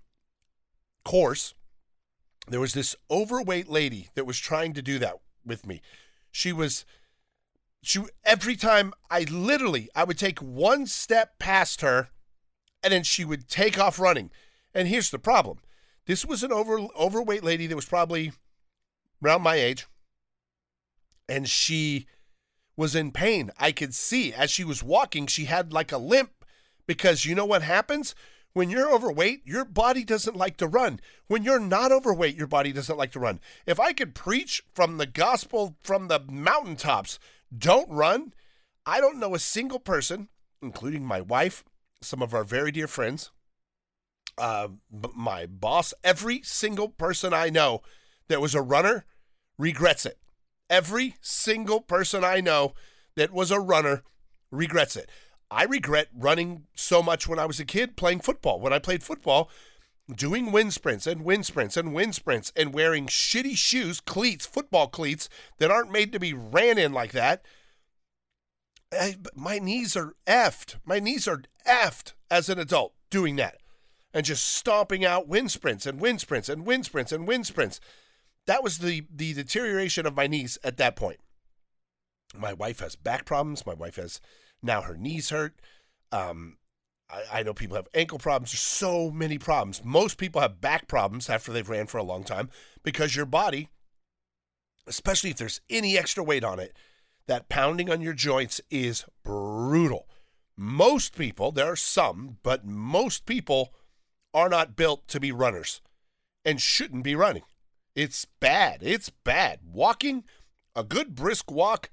course, 1.04 1.54
there 2.48 2.60
was 2.60 2.72
this 2.72 2.96
overweight 3.10 3.68
lady 3.68 4.08
that 4.14 4.26
was 4.26 4.38
trying 4.38 4.72
to 4.74 4.82
do 4.82 4.98
that 4.98 5.16
with 5.44 5.66
me. 5.66 5.80
She 6.30 6.52
was 6.52 6.84
she 7.82 8.00
every 8.24 8.56
time 8.56 8.92
I 9.10 9.20
literally 9.30 9.88
I 9.94 10.04
would 10.04 10.18
take 10.18 10.38
one 10.40 10.86
step 10.86 11.38
past 11.38 11.80
her 11.80 12.08
and 12.82 12.92
then 12.92 13.02
she 13.04 13.24
would 13.24 13.48
take 13.48 13.78
off 13.78 13.98
running. 13.98 14.30
And 14.74 14.88
here's 14.88 15.10
the 15.10 15.18
problem. 15.18 15.58
This 16.06 16.24
was 16.24 16.42
an 16.42 16.52
over 16.52 16.86
overweight 16.98 17.44
lady 17.44 17.66
that 17.66 17.76
was 17.76 17.86
probably 17.86 18.32
around 19.22 19.42
my 19.42 19.56
age. 19.56 19.86
And 21.28 21.48
she 21.48 22.06
was 22.76 22.94
in 22.94 23.12
pain. 23.12 23.50
I 23.58 23.72
could 23.72 23.94
see 23.94 24.32
as 24.32 24.50
she 24.50 24.64
was 24.64 24.82
walking, 24.82 25.26
she 25.26 25.44
had 25.44 25.72
like 25.72 25.92
a 25.92 25.98
limp 25.98 26.44
because 26.86 27.24
you 27.24 27.34
know 27.34 27.44
what 27.44 27.62
happens? 27.62 28.14
When 28.52 28.68
you're 28.68 28.92
overweight, 28.92 29.42
your 29.44 29.64
body 29.64 30.02
doesn't 30.02 30.36
like 30.36 30.56
to 30.56 30.66
run. 30.66 30.98
When 31.28 31.44
you're 31.44 31.60
not 31.60 31.92
overweight, 31.92 32.36
your 32.36 32.48
body 32.48 32.72
doesn't 32.72 32.98
like 32.98 33.12
to 33.12 33.20
run. 33.20 33.38
If 33.64 33.78
I 33.78 33.92
could 33.92 34.14
preach 34.14 34.64
from 34.74 34.96
the 34.96 35.06
gospel 35.06 35.76
from 35.82 36.08
the 36.08 36.20
mountaintops, 36.28 37.20
don't 37.56 37.88
run, 37.88 38.34
I 38.84 39.00
don't 39.00 39.20
know 39.20 39.34
a 39.34 39.38
single 39.38 39.78
person, 39.78 40.28
including 40.60 41.04
my 41.04 41.20
wife, 41.20 41.62
some 42.00 42.22
of 42.22 42.34
our 42.34 42.44
very 42.44 42.72
dear 42.72 42.88
friends, 42.88 43.30
uh, 44.36 44.68
my 45.14 45.46
boss, 45.46 45.94
every 46.02 46.42
single 46.42 46.88
person 46.88 47.32
I 47.32 47.50
know 47.50 47.82
that 48.30 48.40
was 48.40 48.54
a 48.54 48.62
runner 48.62 49.04
regrets 49.58 50.06
it. 50.06 50.18
Every 50.70 51.16
single 51.20 51.80
person 51.80 52.24
I 52.24 52.40
know 52.40 52.74
that 53.16 53.32
was 53.32 53.50
a 53.50 53.60
runner 53.60 54.02
regrets 54.50 54.96
it. 54.96 55.10
I 55.50 55.64
regret 55.64 56.08
running 56.16 56.66
so 56.74 57.02
much 57.02 57.28
when 57.28 57.38
I 57.38 57.46
was 57.46 57.60
a 57.60 57.64
kid 57.64 57.96
playing 57.96 58.20
football. 58.20 58.60
When 58.60 58.72
I 58.72 58.78
played 58.78 59.02
football, 59.02 59.50
doing 60.14 60.52
wind 60.52 60.72
sprints 60.72 61.06
and 61.06 61.24
wind 61.24 61.44
sprints 61.44 61.76
and 61.76 61.92
wind 61.92 62.14
sprints 62.14 62.52
and 62.56 62.72
wearing 62.72 63.06
shitty 63.06 63.56
shoes, 63.56 64.00
cleats, 64.00 64.46
football 64.46 64.86
cleats 64.86 65.28
that 65.58 65.70
aren't 65.70 65.92
made 65.92 66.12
to 66.12 66.20
be 66.20 66.32
ran 66.32 66.78
in 66.78 66.92
like 66.92 67.12
that. 67.12 67.44
I, 68.92 69.16
my 69.34 69.58
knees 69.58 69.96
are 69.96 70.14
effed. 70.26 70.76
My 70.84 71.00
knees 71.00 71.26
are 71.28 71.42
effed 71.66 72.12
as 72.30 72.48
an 72.48 72.58
adult 72.58 72.94
doing 73.10 73.36
that 73.36 73.56
and 74.12 74.24
just 74.24 74.46
stomping 74.46 75.04
out 75.04 75.28
wind 75.28 75.50
sprints 75.50 75.86
and 75.86 76.00
wind 76.00 76.20
sprints 76.20 76.48
and 76.48 76.66
wind 76.66 76.84
sprints 76.84 77.12
and 77.12 77.26
wind 77.26 77.46
sprints 77.46 77.80
that 78.50 78.64
was 78.64 78.78
the 78.78 79.06
the 79.14 79.32
deterioration 79.32 80.06
of 80.06 80.16
my 80.16 80.26
knees 80.26 80.58
at 80.64 80.76
that 80.78 80.96
point. 80.96 81.20
My 82.36 82.52
wife 82.52 82.80
has 82.80 82.96
back 82.96 83.24
problems. 83.24 83.64
My 83.64 83.74
wife 83.74 83.94
has 83.94 84.20
now 84.60 84.82
her 84.82 84.96
knees 84.96 85.30
hurt. 85.30 85.54
Um, 86.10 86.56
I, 87.08 87.22
I 87.32 87.42
know 87.44 87.54
people 87.54 87.76
have 87.76 87.86
ankle 87.94 88.18
problems. 88.18 88.50
There's 88.50 88.60
so 88.60 89.08
many 89.12 89.38
problems. 89.38 89.84
Most 89.84 90.18
people 90.18 90.40
have 90.40 90.60
back 90.60 90.88
problems 90.88 91.30
after 91.30 91.52
they've 91.52 91.68
ran 91.68 91.86
for 91.86 91.98
a 91.98 92.02
long 92.02 92.24
time 92.24 92.50
because 92.82 93.14
your 93.14 93.24
body, 93.24 93.68
especially 94.88 95.30
if 95.30 95.36
there's 95.36 95.60
any 95.70 95.96
extra 95.96 96.24
weight 96.24 96.42
on 96.42 96.58
it, 96.58 96.76
that 97.28 97.48
pounding 97.48 97.88
on 97.88 98.00
your 98.00 98.14
joints 98.14 98.60
is 98.68 99.04
brutal. 99.22 100.08
Most 100.56 101.16
people, 101.16 101.52
there 101.52 101.70
are 101.70 101.76
some, 101.76 102.38
but 102.42 102.66
most 102.66 103.26
people 103.26 103.72
are 104.34 104.48
not 104.48 104.74
built 104.74 105.06
to 105.06 105.20
be 105.20 105.30
runners 105.30 105.82
and 106.44 106.60
shouldn't 106.60 107.04
be 107.04 107.14
running. 107.14 107.44
It's 107.94 108.24
bad. 108.24 108.78
It's 108.82 109.10
bad. 109.10 109.60
Walking, 109.64 110.24
a 110.74 110.84
good 110.84 111.14
brisk 111.14 111.50
walk 111.50 111.90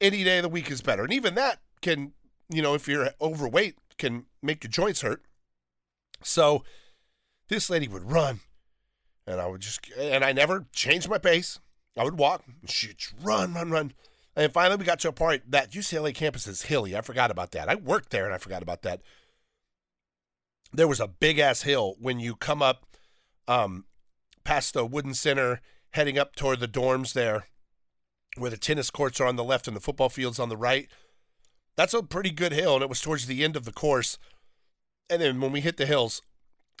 any 0.00 0.24
day 0.24 0.38
of 0.38 0.42
the 0.42 0.48
week 0.48 0.70
is 0.70 0.82
better. 0.82 1.04
And 1.04 1.12
even 1.12 1.34
that 1.34 1.60
can, 1.82 2.12
you 2.48 2.62
know, 2.62 2.74
if 2.74 2.88
you're 2.88 3.10
overweight, 3.20 3.76
can 3.98 4.26
make 4.42 4.64
your 4.64 4.70
joints 4.70 5.02
hurt. 5.02 5.22
So 6.22 6.64
this 7.48 7.70
lady 7.70 7.88
would 7.88 8.10
run, 8.10 8.40
and 9.26 9.40
I 9.40 9.46
would 9.46 9.60
just, 9.60 9.80
and 9.98 10.24
I 10.24 10.32
never 10.32 10.66
changed 10.72 11.08
my 11.08 11.18
pace. 11.18 11.60
I 11.96 12.04
would 12.04 12.18
walk, 12.18 12.44
she'd 12.66 12.96
run, 13.22 13.54
run, 13.54 13.70
run. 13.70 13.92
And 14.34 14.52
finally, 14.52 14.76
we 14.76 14.84
got 14.84 15.00
to 15.00 15.08
a 15.08 15.12
part 15.12 15.42
that 15.48 15.70
UCLA 15.70 16.14
campus 16.14 16.46
is 16.46 16.62
hilly. 16.62 16.94
I 16.94 17.00
forgot 17.00 17.30
about 17.30 17.52
that. 17.52 17.70
I 17.70 17.74
worked 17.74 18.10
there 18.10 18.26
and 18.26 18.34
I 18.34 18.38
forgot 18.38 18.62
about 18.62 18.82
that. 18.82 19.00
There 20.72 20.88
was 20.88 21.00
a 21.00 21.08
big 21.08 21.38
ass 21.38 21.62
hill 21.62 21.96
when 21.98 22.20
you 22.20 22.36
come 22.36 22.60
up 22.60 22.84
um, 23.48 23.86
past 24.46 24.74
the 24.74 24.86
Wooden 24.86 25.12
Center, 25.12 25.60
heading 25.90 26.16
up 26.16 26.36
toward 26.36 26.60
the 26.60 26.68
dorms 26.68 27.14
there, 27.14 27.48
where 28.36 28.50
the 28.50 28.56
tennis 28.56 28.90
courts 28.90 29.20
are 29.20 29.26
on 29.26 29.34
the 29.34 29.42
left 29.42 29.66
and 29.66 29.76
the 29.76 29.80
football 29.80 30.08
fields 30.08 30.38
on 30.38 30.48
the 30.48 30.56
right. 30.56 30.88
That's 31.74 31.92
a 31.92 32.02
pretty 32.02 32.30
good 32.30 32.52
hill, 32.52 32.74
and 32.74 32.82
it 32.82 32.88
was 32.88 33.00
towards 33.00 33.26
the 33.26 33.42
end 33.42 33.56
of 33.56 33.64
the 33.64 33.72
course. 33.72 34.18
And 35.10 35.20
then 35.20 35.40
when 35.40 35.50
we 35.50 35.60
hit 35.62 35.78
the 35.78 35.84
hills, 35.84 36.22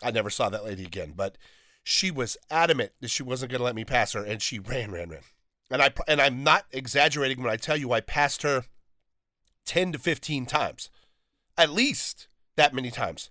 I 0.00 0.12
never 0.12 0.30
saw 0.30 0.48
that 0.48 0.64
lady 0.64 0.84
again, 0.84 1.14
but 1.16 1.36
she 1.82 2.10
was 2.10 2.36
adamant 2.50 2.92
that 3.00 3.10
she 3.10 3.24
wasn't 3.24 3.50
going 3.50 3.58
to 3.58 3.64
let 3.64 3.74
me 3.74 3.84
pass 3.84 4.12
her, 4.12 4.24
and 4.24 4.40
she 4.40 4.60
ran, 4.60 4.92
ran, 4.92 5.10
ran. 5.10 5.22
And 5.68 5.82
I 5.82 5.92
and 6.06 6.20
I'm 6.20 6.44
not 6.44 6.66
exaggerating 6.70 7.42
when 7.42 7.52
I 7.52 7.56
tell 7.56 7.76
you 7.76 7.92
I 7.92 8.00
passed 8.00 8.42
her 8.42 8.64
ten 9.64 9.90
to 9.90 9.98
fifteen 9.98 10.46
times, 10.46 10.88
at 11.58 11.70
least 11.70 12.28
that 12.54 12.72
many 12.72 12.92
times, 12.92 13.28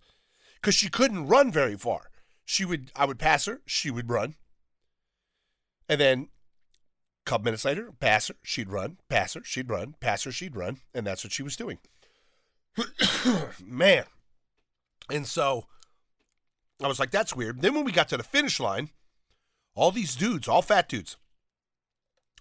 because 0.56 0.76
she 0.76 0.90
couldn't 0.90 1.28
run 1.28 1.54
very 1.54 1.78
far 1.78 2.10
she 2.46 2.64
would 2.64 2.92
I 2.96 3.06
would 3.06 3.20
pass 3.20 3.46
her, 3.46 3.62
she 3.66 3.92
would 3.92 4.10
run. 4.10 4.36
And 5.90 6.00
then 6.00 6.30
a 7.26 7.30
couple 7.30 7.46
minutes 7.46 7.66
later, 7.66 7.92
pass 8.00 8.28
her, 8.30 8.36
she'd 8.44 8.72
run, 8.72 8.98
pass 9.10 9.34
her, 9.34 9.44
she'd 9.44 9.70
run, 9.70 9.96
pass 10.00 10.24
her, 10.24 10.32
she'd 10.32 10.56
run, 10.56 10.80
and 10.94 11.06
that's 11.06 11.24
what 11.24 11.34
she 11.34 11.44
was 11.44 11.56
doing. 11.56 11.80
Man. 13.64 14.06
And 15.10 15.28
so 15.28 15.66
I 16.82 16.88
was 16.88 17.00
like, 17.00 17.12
that's 17.12 17.36
weird. 17.36 17.62
Then 17.62 17.74
when 17.74 17.84
we 17.84 17.92
got 17.92 18.10
to 18.10 18.18
the 18.18 18.24
finish 18.24 18.60
line, 18.60 18.90
all 19.76 19.92
these 19.92 20.16
dudes, 20.16 20.48
all 20.48 20.62
fat 20.62 20.88
dudes, 20.88 21.18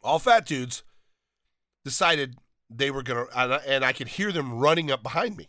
all 0.02 0.18
fat 0.18 0.46
dudes 0.46 0.82
decided 1.84 2.36
they 2.70 2.90
were 2.90 3.02
going 3.02 3.26
to, 3.26 3.62
and 3.66 3.84
I 3.84 3.92
could 3.92 4.08
hear 4.08 4.32
them 4.32 4.58
running 4.58 4.90
up 4.90 5.02
behind 5.02 5.36
me 5.36 5.48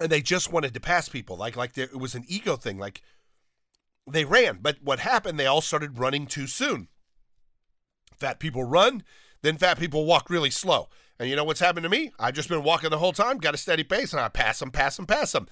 and 0.00 0.10
they 0.10 0.20
just 0.20 0.52
wanted 0.52 0.74
to 0.74 0.80
pass 0.80 1.08
people 1.08 1.36
like 1.36 1.56
like 1.56 1.74
there, 1.74 1.86
it 1.86 1.98
was 1.98 2.14
an 2.14 2.24
ego 2.28 2.56
thing 2.56 2.78
like 2.78 3.02
they 4.06 4.24
ran. 4.24 4.58
But 4.62 4.78
what 4.82 5.00
happened 5.00 5.38
they 5.38 5.46
all 5.46 5.60
started 5.60 5.98
running 5.98 6.26
too 6.26 6.46
soon. 6.46 6.88
Fat 8.18 8.38
people 8.38 8.64
run 8.64 9.02
then 9.42 9.58
fat 9.58 9.78
people 9.78 10.04
walk 10.04 10.28
really 10.28 10.50
slow. 10.50 10.88
And 11.18 11.30
you 11.30 11.36
know 11.36 11.44
what's 11.44 11.60
happened 11.60 11.84
to 11.84 11.88
me? 11.88 12.12
I've 12.18 12.34
just 12.34 12.48
been 12.48 12.62
walking 12.62 12.90
the 12.90 12.98
whole 12.98 13.12
time 13.12 13.38
got 13.38 13.54
a 13.54 13.58
steady 13.58 13.84
pace 13.84 14.12
and 14.12 14.20
i 14.20 14.28
pass 14.28 14.58
them 14.58 14.70
pass 14.70 14.96
them 14.96 15.06
pass 15.06 15.32
them 15.32 15.48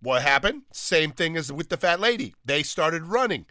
what 0.00 0.22
happened? 0.22 0.62
Same 0.72 1.12
thing 1.12 1.36
as 1.36 1.50
with 1.50 1.70
the 1.70 1.76
fat 1.76 1.98
lady. 1.98 2.34
They 2.44 2.62
started 2.62 3.06
running 3.06 3.46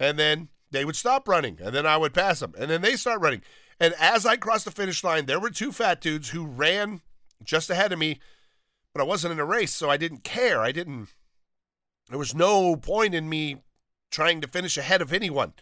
and 0.00 0.18
then 0.18 0.48
they 0.70 0.84
would 0.84 0.96
stop 0.96 1.28
running 1.28 1.58
and 1.62 1.74
then 1.74 1.86
i 1.86 1.96
would 1.96 2.12
pass 2.14 2.40
them 2.40 2.52
and 2.58 2.70
then 2.70 2.82
they 2.82 2.96
start 2.96 3.20
running. 3.20 3.42
And 3.80 3.94
as 3.98 4.24
i 4.24 4.36
crossed 4.36 4.64
the 4.64 4.70
finish 4.70 5.04
line 5.04 5.26
there 5.26 5.40
were 5.40 5.50
two 5.50 5.72
fat 5.72 6.00
dudes 6.00 6.30
who 6.30 6.46
ran 6.46 7.00
just 7.42 7.70
ahead 7.70 7.92
of 7.92 7.98
me 7.98 8.20
but 8.94 9.02
I 9.02 9.04
wasn't 9.04 9.32
in 9.32 9.40
a 9.40 9.44
race, 9.44 9.74
so 9.74 9.90
I 9.90 9.96
didn't 9.96 10.22
care. 10.22 10.60
I 10.60 10.70
didn't. 10.70 11.08
There 12.08 12.18
was 12.18 12.34
no 12.34 12.76
point 12.76 13.14
in 13.14 13.28
me 13.28 13.56
trying 14.10 14.40
to 14.40 14.48
finish 14.48 14.76
ahead 14.76 15.02
of 15.02 15.12
anyone. 15.12 15.52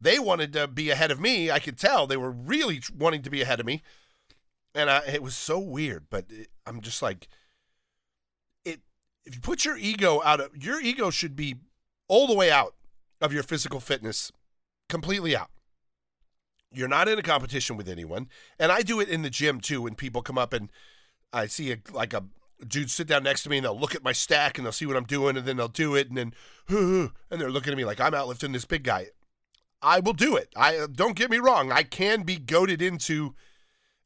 They 0.00 0.18
wanted 0.18 0.52
to 0.52 0.68
be 0.68 0.90
ahead 0.90 1.10
of 1.10 1.18
me. 1.18 1.50
I 1.50 1.60
could 1.60 1.78
tell 1.78 2.06
they 2.06 2.18
were 2.18 2.30
really 2.30 2.82
wanting 2.96 3.22
to 3.22 3.30
be 3.30 3.40
ahead 3.40 3.58
of 3.58 3.64
me, 3.64 3.82
and 4.74 4.90
I, 4.90 4.98
it 5.06 5.22
was 5.22 5.34
so 5.34 5.58
weird. 5.58 6.06
But 6.10 6.26
it, 6.28 6.48
I'm 6.66 6.82
just 6.82 7.00
like, 7.00 7.26
it. 8.66 8.80
if 9.24 9.34
you 9.34 9.40
put 9.40 9.64
your 9.64 9.78
ego 9.78 10.20
out 10.22 10.40
of 10.40 10.54
your 10.54 10.78
ego 10.80 11.08
should 11.08 11.34
be 11.34 11.56
all 12.06 12.26
the 12.26 12.34
way 12.34 12.50
out 12.50 12.74
of 13.22 13.32
your 13.32 13.42
physical 13.42 13.80
fitness, 13.80 14.30
completely 14.90 15.34
out. 15.34 15.50
You're 16.70 16.88
not 16.88 17.08
in 17.08 17.18
a 17.18 17.22
competition 17.22 17.78
with 17.78 17.88
anyone, 17.88 18.28
and 18.58 18.70
I 18.70 18.82
do 18.82 19.00
it 19.00 19.08
in 19.08 19.22
the 19.22 19.30
gym 19.30 19.60
too. 19.60 19.80
When 19.80 19.94
people 19.94 20.20
come 20.20 20.36
up 20.36 20.52
and 20.52 20.70
I 21.32 21.46
see 21.46 21.72
a, 21.72 21.78
like 21.92 22.12
a 22.12 22.24
dude 22.68 22.90
sit 22.90 23.06
down 23.06 23.22
next 23.22 23.42
to 23.44 23.50
me 23.50 23.58
and 23.58 23.64
they'll 23.64 23.78
look 23.78 23.94
at 23.94 24.04
my 24.04 24.12
stack 24.12 24.58
and 24.58 24.64
they'll 24.64 24.72
see 24.72 24.86
what 24.86 24.96
I'm 24.96 25.04
doing 25.04 25.36
and 25.36 25.46
then 25.46 25.56
they'll 25.56 25.68
do 25.68 25.94
it 25.94 26.08
and 26.08 26.16
then 26.16 26.34
and 26.68 27.40
they're 27.40 27.50
looking 27.50 27.72
at 27.72 27.76
me 27.76 27.84
like 27.84 28.00
I'm 28.00 28.12
outlifting 28.12 28.52
this 28.52 28.64
big 28.64 28.82
guy. 28.82 29.08
I 29.82 30.00
will 30.00 30.14
do 30.14 30.36
it. 30.36 30.48
I 30.56 30.86
don't 30.90 31.16
get 31.16 31.30
me 31.30 31.38
wrong. 31.38 31.70
I 31.70 31.82
can 31.82 32.22
be 32.22 32.36
goaded 32.36 32.80
into 32.80 33.34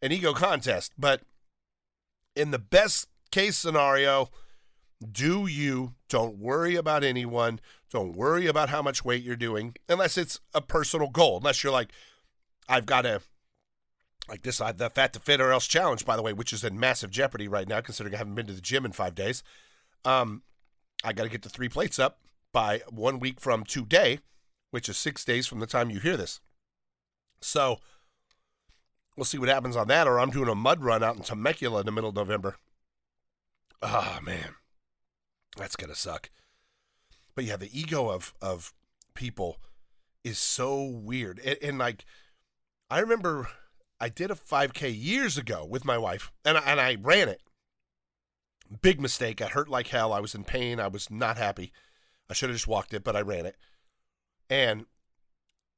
an 0.02 0.10
ego 0.10 0.32
contest, 0.32 0.92
but 0.98 1.22
in 2.34 2.50
the 2.50 2.58
best 2.58 3.08
case 3.30 3.56
scenario, 3.56 4.30
do 5.12 5.46
you. 5.46 5.94
Don't 6.08 6.38
worry 6.38 6.74
about 6.74 7.04
anyone. 7.04 7.60
Don't 7.90 8.16
worry 8.16 8.46
about 8.46 8.70
how 8.70 8.82
much 8.82 9.04
weight 9.04 9.22
you're 9.22 9.36
doing 9.36 9.74
unless 9.88 10.18
it's 10.18 10.40
a 10.54 10.60
personal 10.60 11.08
goal. 11.08 11.38
Unless 11.38 11.62
you're 11.62 11.72
like, 11.72 11.90
I've 12.68 12.86
got 12.86 13.02
to, 13.02 13.20
like 14.28 14.42
this, 14.42 14.60
uh, 14.60 14.72
the 14.72 14.90
Fat 14.90 15.12
to 15.14 15.20
Fit 15.20 15.40
or 15.40 15.52
Else 15.52 15.66
challenge, 15.66 16.04
by 16.04 16.16
the 16.16 16.22
way, 16.22 16.32
which 16.32 16.52
is 16.52 16.64
in 16.64 16.78
massive 16.78 17.10
jeopardy 17.10 17.48
right 17.48 17.68
now, 17.68 17.80
considering 17.80 18.14
I 18.14 18.18
haven't 18.18 18.34
been 18.34 18.46
to 18.46 18.52
the 18.52 18.60
gym 18.60 18.84
in 18.84 18.92
five 18.92 19.14
days. 19.14 19.42
Um, 20.04 20.42
I 21.04 21.12
got 21.12 21.24
to 21.24 21.28
get 21.28 21.42
the 21.42 21.48
three 21.48 21.68
plates 21.68 21.98
up 21.98 22.20
by 22.52 22.82
one 22.90 23.18
week 23.18 23.40
from 23.40 23.64
today, 23.64 24.20
which 24.70 24.88
is 24.88 24.96
six 24.96 25.24
days 25.24 25.46
from 25.46 25.60
the 25.60 25.66
time 25.66 25.90
you 25.90 26.00
hear 26.00 26.16
this. 26.16 26.40
So 27.40 27.78
we'll 29.16 29.24
see 29.24 29.38
what 29.38 29.48
happens 29.48 29.76
on 29.76 29.88
that. 29.88 30.06
Or 30.06 30.18
I'm 30.18 30.30
doing 30.30 30.48
a 30.48 30.54
mud 30.54 30.82
run 30.82 31.02
out 31.02 31.16
in 31.16 31.22
Temecula 31.22 31.80
in 31.80 31.86
the 31.86 31.92
middle 31.92 32.10
of 32.10 32.16
November. 32.16 32.56
Oh, 33.80 34.18
man. 34.22 34.56
That's 35.56 35.76
going 35.76 35.90
to 35.90 35.96
suck. 35.96 36.30
But 37.34 37.44
yeah, 37.44 37.56
the 37.56 37.78
ego 37.78 38.10
of, 38.10 38.34
of 38.42 38.74
people 39.14 39.58
is 40.24 40.38
so 40.38 40.82
weird. 40.82 41.40
And, 41.44 41.58
and, 41.62 41.78
like, 41.78 42.04
I 42.90 42.98
remember 42.98 43.48
I 44.00 44.08
did 44.08 44.30
a 44.30 44.34
5K 44.34 44.94
years 44.96 45.36
ago 45.36 45.64
with 45.64 45.84
my 45.84 45.98
wife, 45.98 46.30
and 46.44 46.56
I, 46.56 46.60
and 46.60 46.80
I 46.80 46.96
ran 47.00 47.28
it. 47.28 47.40
Big 48.82 49.00
mistake. 49.00 49.40
I 49.40 49.46
hurt 49.46 49.68
like 49.68 49.88
hell. 49.88 50.12
I 50.12 50.20
was 50.20 50.34
in 50.34 50.44
pain. 50.44 50.78
I 50.78 50.88
was 50.88 51.10
not 51.10 51.38
happy. 51.38 51.72
I 52.30 52.34
should 52.34 52.50
have 52.50 52.56
just 52.56 52.68
walked 52.68 52.92
it, 52.92 53.02
but 53.02 53.16
I 53.16 53.22
ran 53.22 53.46
it. 53.46 53.56
And 54.50 54.86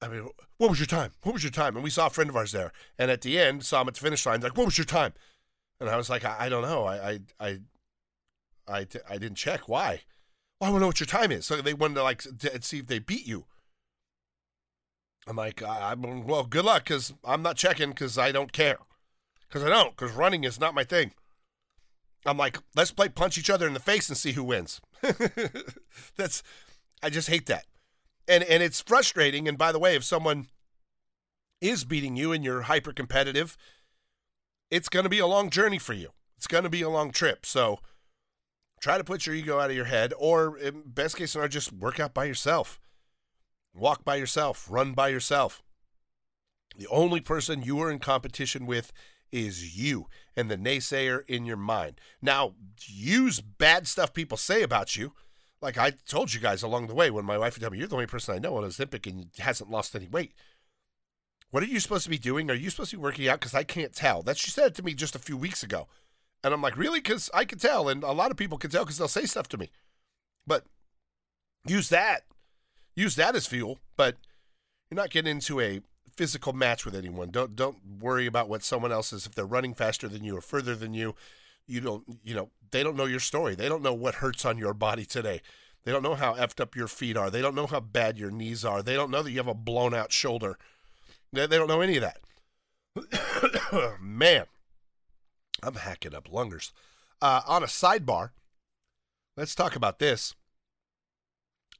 I 0.03 0.09
mean, 0.09 0.29
what 0.59 0.71
was 0.71 0.81
your 0.81 0.87
time? 0.87 1.13
What 1.23 1.33
was 1.33 1.43
your 1.43 1.53
time? 1.53 1.77
And 1.77 1.85
we 1.85 1.91
saw 1.91 2.07
a 2.07 2.11
friend 2.11 2.31
of 2.31 2.37
ours 2.37 2.53
there. 2.53 2.73
And 2.99 3.11
at 3.11 3.21
the 3.21 3.39
end, 3.39 3.65
saw 3.65 3.83
him 3.83 3.89
at 3.89 3.95
the 3.95 4.01
finish 4.01 4.27
line. 4.27 4.41
Like, 4.41 4.57
what 4.57 4.67
was 4.67 4.79
your 4.79 4.85
time? 4.85 5.13
And 5.81 5.89
I 5.89 5.97
was 5.97 6.11
like, 6.11 6.25
I, 6.25 6.37
I 6.41 6.49
don't 6.49 6.63
know. 6.63 6.85
I, 6.85 7.11
I, 7.11 7.21
I, 7.39 7.59
I, 8.69 8.87
I 9.09 9.19
didn't 9.19 9.37
check. 9.37 9.69
Why? 9.69 10.03
Well, 10.61 10.69
I 10.69 10.73
want 10.73 10.77
to 10.77 10.81
know 10.81 10.87
what 10.89 11.01
your 11.01 11.07
time 11.07 11.33
is. 11.33 11.47
So 11.47 11.57
they 11.61 11.75
wanted 11.75 11.95
to 11.95 12.03
like 12.03 12.23
to 12.23 12.63
see 12.63 12.79
if 12.79 12.87
they 12.87 12.99
beat 12.99 13.27
you. 13.27 13.47
I'm 15.27 15.37
like, 15.37 15.63
I, 15.63 15.93
am 15.93 16.27
well, 16.27 16.45
good 16.45 16.65
luck, 16.65 16.85
because 16.85 17.13
I'm 17.25 17.43
not 17.43 17.57
checking, 17.57 17.91
because 17.91 18.19
I 18.19 18.33
don't 18.33 18.53
care, 18.53 18.79
because 19.49 19.63
I 19.63 19.69
don't, 19.69 19.97
because 19.97 20.13
running 20.13 20.45
is 20.45 20.59
not 20.59 20.75
my 20.75 20.85
thing. 20.85 21.13
I'm 22.27 22.37
like, 22.37 22.59
let's 22.75 22.91
play 22.91 23.09
punch 23.09 23.39
each 23.39 23.51
other 23.51 23.67
in 23.67 23.75
the 23.75 23.81
face 23.81 24.09
and 24.09 24.19
see 24.19 24.33
who 24.33 24.45
wins. 24.45 24.81
That's, 26.17 26.43
I 27.03 27.11
just 27.11 27.29
hate 27.29 27.47
that, 27.47 27.65
and 28.29 28.45
and 28.45 28.63
it's 28.63 28.81
frustrating. 28.81 29.49
And 29.49 29.57
by 29.57 29.73
the 29.73 29.79
way, 29.79 29.95
if 29.95 30.05
someone 30.05 30.49
is 31.61 31.85
beating 31.85 32.17
you 32.17 32.33
and 32.33 32.45
you're 32.45 32.63
hyper 32.63 32.93
competitive, 32.93 33.57
it's 34.71 34.89
going 34.89 35.05
to 35.05 35.11
be 35.11 35.19
a 35.19 35.27
long 35.27 35.51
journey 35.51 35.79
for 35.79 35.95
you. 35.95 36.11
It's 36.37 36.47
going 36.47 36.65
to 36.65 36.71
be 36.71 36.83
a 36.83 36.89
long 36.91 37.11
trip. 37.11 37.45
So 37.45 37.81
try 38.81 38.99
to 38.99 39.05
put 39.05 39.27
your 39.27 39.35
ego 39.35 39.59
out 39.59 39.71
of 39.71 39.77
your 39.77 39.87
head, 39.87 40.13
or 40.19 40.59
best 40.87 41.17
case 41.17 41.33
scenario, 41.33 41.49
just 41.49 41.73
work 41.73 42.01
out 42.01 42.15
by 42.15 42.25
yourself. 42.25 42.81
Walk 43.75 44.05
by 44.05 44.17
yourself, 44.17 44.67
run 44.69 44.93
by 44.93 45.09
yourself. 45.09 45.63
The 46.77 46.89
only 46.89 47.21
person 47.21 47.63
you 47.63 47.81
are 47.81 47.91
in 47.91 47.99
competition 47.99 48.67
with 48.67 48.93
is 49.33 49.77
you 49.77 50.07
and 50.37 50.51
the 50.51 50.57
naysayer 50.57 51.25
in 51.29 51.45
your 51.45 51.57
mind. 51.57 52.01
Now, 52.21 52.55
use 52.87 53.41
bad 53.41 53.87
stuff 53.87 54.13
people 54.13 54.37
say 54.37 54.63
about 54.63 54.97
you. 54.97 55.13
Like 55.63 55.79
I 55.79 55.91
told 55.91 56.33
you 56.33 56.41
guys 56.41 56.63
along 56.63 56.87
the 56.87 56.95
way 56.95 57.11
when 57.11 57.25
my 57.25 57.39
wife 57.39 57.55
would 57.55 57.61
tell 57.61 57.71
me, 57.71 57.79
You're 57.79 57.87
the 57.87 57.97
only 57.97 58.07
person 58.07 58.35
I 58.35 58.39
know 58.39 58.57
on 58.57 58.65
Ozempic 58.65 59.11
and 59.11 59.29
hasn't 59.39 59.71
lost 59.71 59.95
any 59.95 60.09
weight. 60.09 60.33
What 61.51 61.63
are 61.63 61.67
you 61.67 61.81
supposed 61.81 62.05
to 62.05 62.11
be 62.11 62.19
doing? 62.19 62.51
Are 62.51 62.55
you 62.55 62.71
supposed 62.71 62.93
to 62.93 62.97
be 62.97 63.03
working 63.03 63.29
out? 63.29 63.41
Because 63.41 63.55
I 63.55 63.65
can't 63.65 63.95
tell. 63.95 64.23
That 64.23 64.39
she 64.39 64.51
said 64.51 64.67
it 64.69 64.75
to 64.77 64.83
me 64.83 64.95
just 64.95 65.17
a 65.17 65.21
few 65.21 65.37
weeks 65.37 65.63
ago. 65.63 65.89
And 66.43 66.55
I'm 66.55 66.63
like, 66.63 66.79
Really? 66.79 67.01
Because 67.01 67.31
I 67.35 67.45
can 67.45 67.59
tell. 67.59 67.89
And 67.89 68.03
a 68.03 68.13
lot 68.13 68.31
of 68.31 68.37
people 68.37 68.59
can 68.59 68.71
tell 68.71 68.85
because 68.85 68.99
they'll 68.99 69.09
say 69.09 69.27
stuff 69.27 69.49
to 69.49 69.59
me. 69.59 69.71
But 70.47 70.65
use 71.67 71.91
that 71.91 72.23
use 72.95 73.17
that 73.17 73.37
as 73.37 73.47
fuel, 73.47 73.79
but 73.97 74.17
you're 74.91 74.97
not 74.97 75.11
getting 75.11 75.31
into 75.31 75.61
a 75.61 75.81
physical 76.17 76.53
match 76.53 76.85
with 76.85 76.95
anyone. 76.95 77.31
Don't 77.31 77.57
don't 77.57 77.79
worry 78.01 78.27
about 78.27 78.49
what 78.49 78.63
someone 78.63 78.93
else 78.93 79.13
is 79.13 79.27
if 79.27 79.35
they're 79.35 79.47
running 79.47 79.75
faster 79.75 80.09
than 80.09 80.25
you 80.25 80.37
or 80.37 80.41
further 80.41 80.75
than 80.75 80.95
you. 80.95 81.15
You 81.67 81.81
don't 81.81 82.05
you 82.25 82.35
know, 82.35 82.51
they 82.71 82.83
don't 82.83 82.97
know 82.97 83.07
your 83.07 83.21
story. 83.21 83.55
They 83.55 83.69
don't 83.69 83.83
know 83.83 83.95
what 83.95 84.17
hurts 84.17 84.45
on 84.45 84.59
your 84.59 84.75
body 84.75 85.05
today. 85.05 85.41
They 85.85 85.93
don't 85.93 86.03
know 86.03 86.15
how 86.15 86.35
effed 86.35 86.61
up 86.61 86.77
your 86.77 86.89
feet 86.89 87.17
are. 87.17 87.31
They 87.31 87.41
don't 87.41 87.55
know 87.55 87.67
how 87.67 87.81
bad 87.81 88.19
your 88.19 88.31
knees 88.31 88.65
are. 88.65 88.83
They 88.83 88.95
don't 88.95 89.11
know 89.11 89.23
that 89.23 89.31
you 89.31 89.39
have 89.39 89.49
a 89.49 89.55
blown 89.55 89.95
out 89.95 90.13
shoulder. 90.13 90.59
They, 91.33 91.47
they 91.47 91.57
don't 91.57 91.69
know 91.69 91.81
any 91.81 91.97
of 91.97 92.03
that. 92.03 93.99
Man, 94.01 94.45
I'm 95.63 95.75
hacking 95.75 96.15
up 96.15 96.31
lungers. 96.31 96.73
Uh, 97.23 97.41
on 97.47 97.63
a 97.63 97.67
sidebar, 97.67 98.31
let's 99.37 99.55
talk 99.55 99.77
about 99.77 100.01
this 100.01 100.35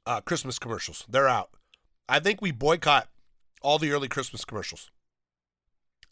uh, 0.05 0.21
Christmas 0.21 0.59
commercials. 0.59 1.05
They're 1.09 1.27
out. 1.27 1.51
I 2.07 2.19
think 2.19 2.41
we 2.41 2.51
boycott 2.51 3.07
all 3.61 3.77
the 3.77 3.91
early 3.91 4.07
Christmas 4.07 4.45
commercials. 4.45 4.89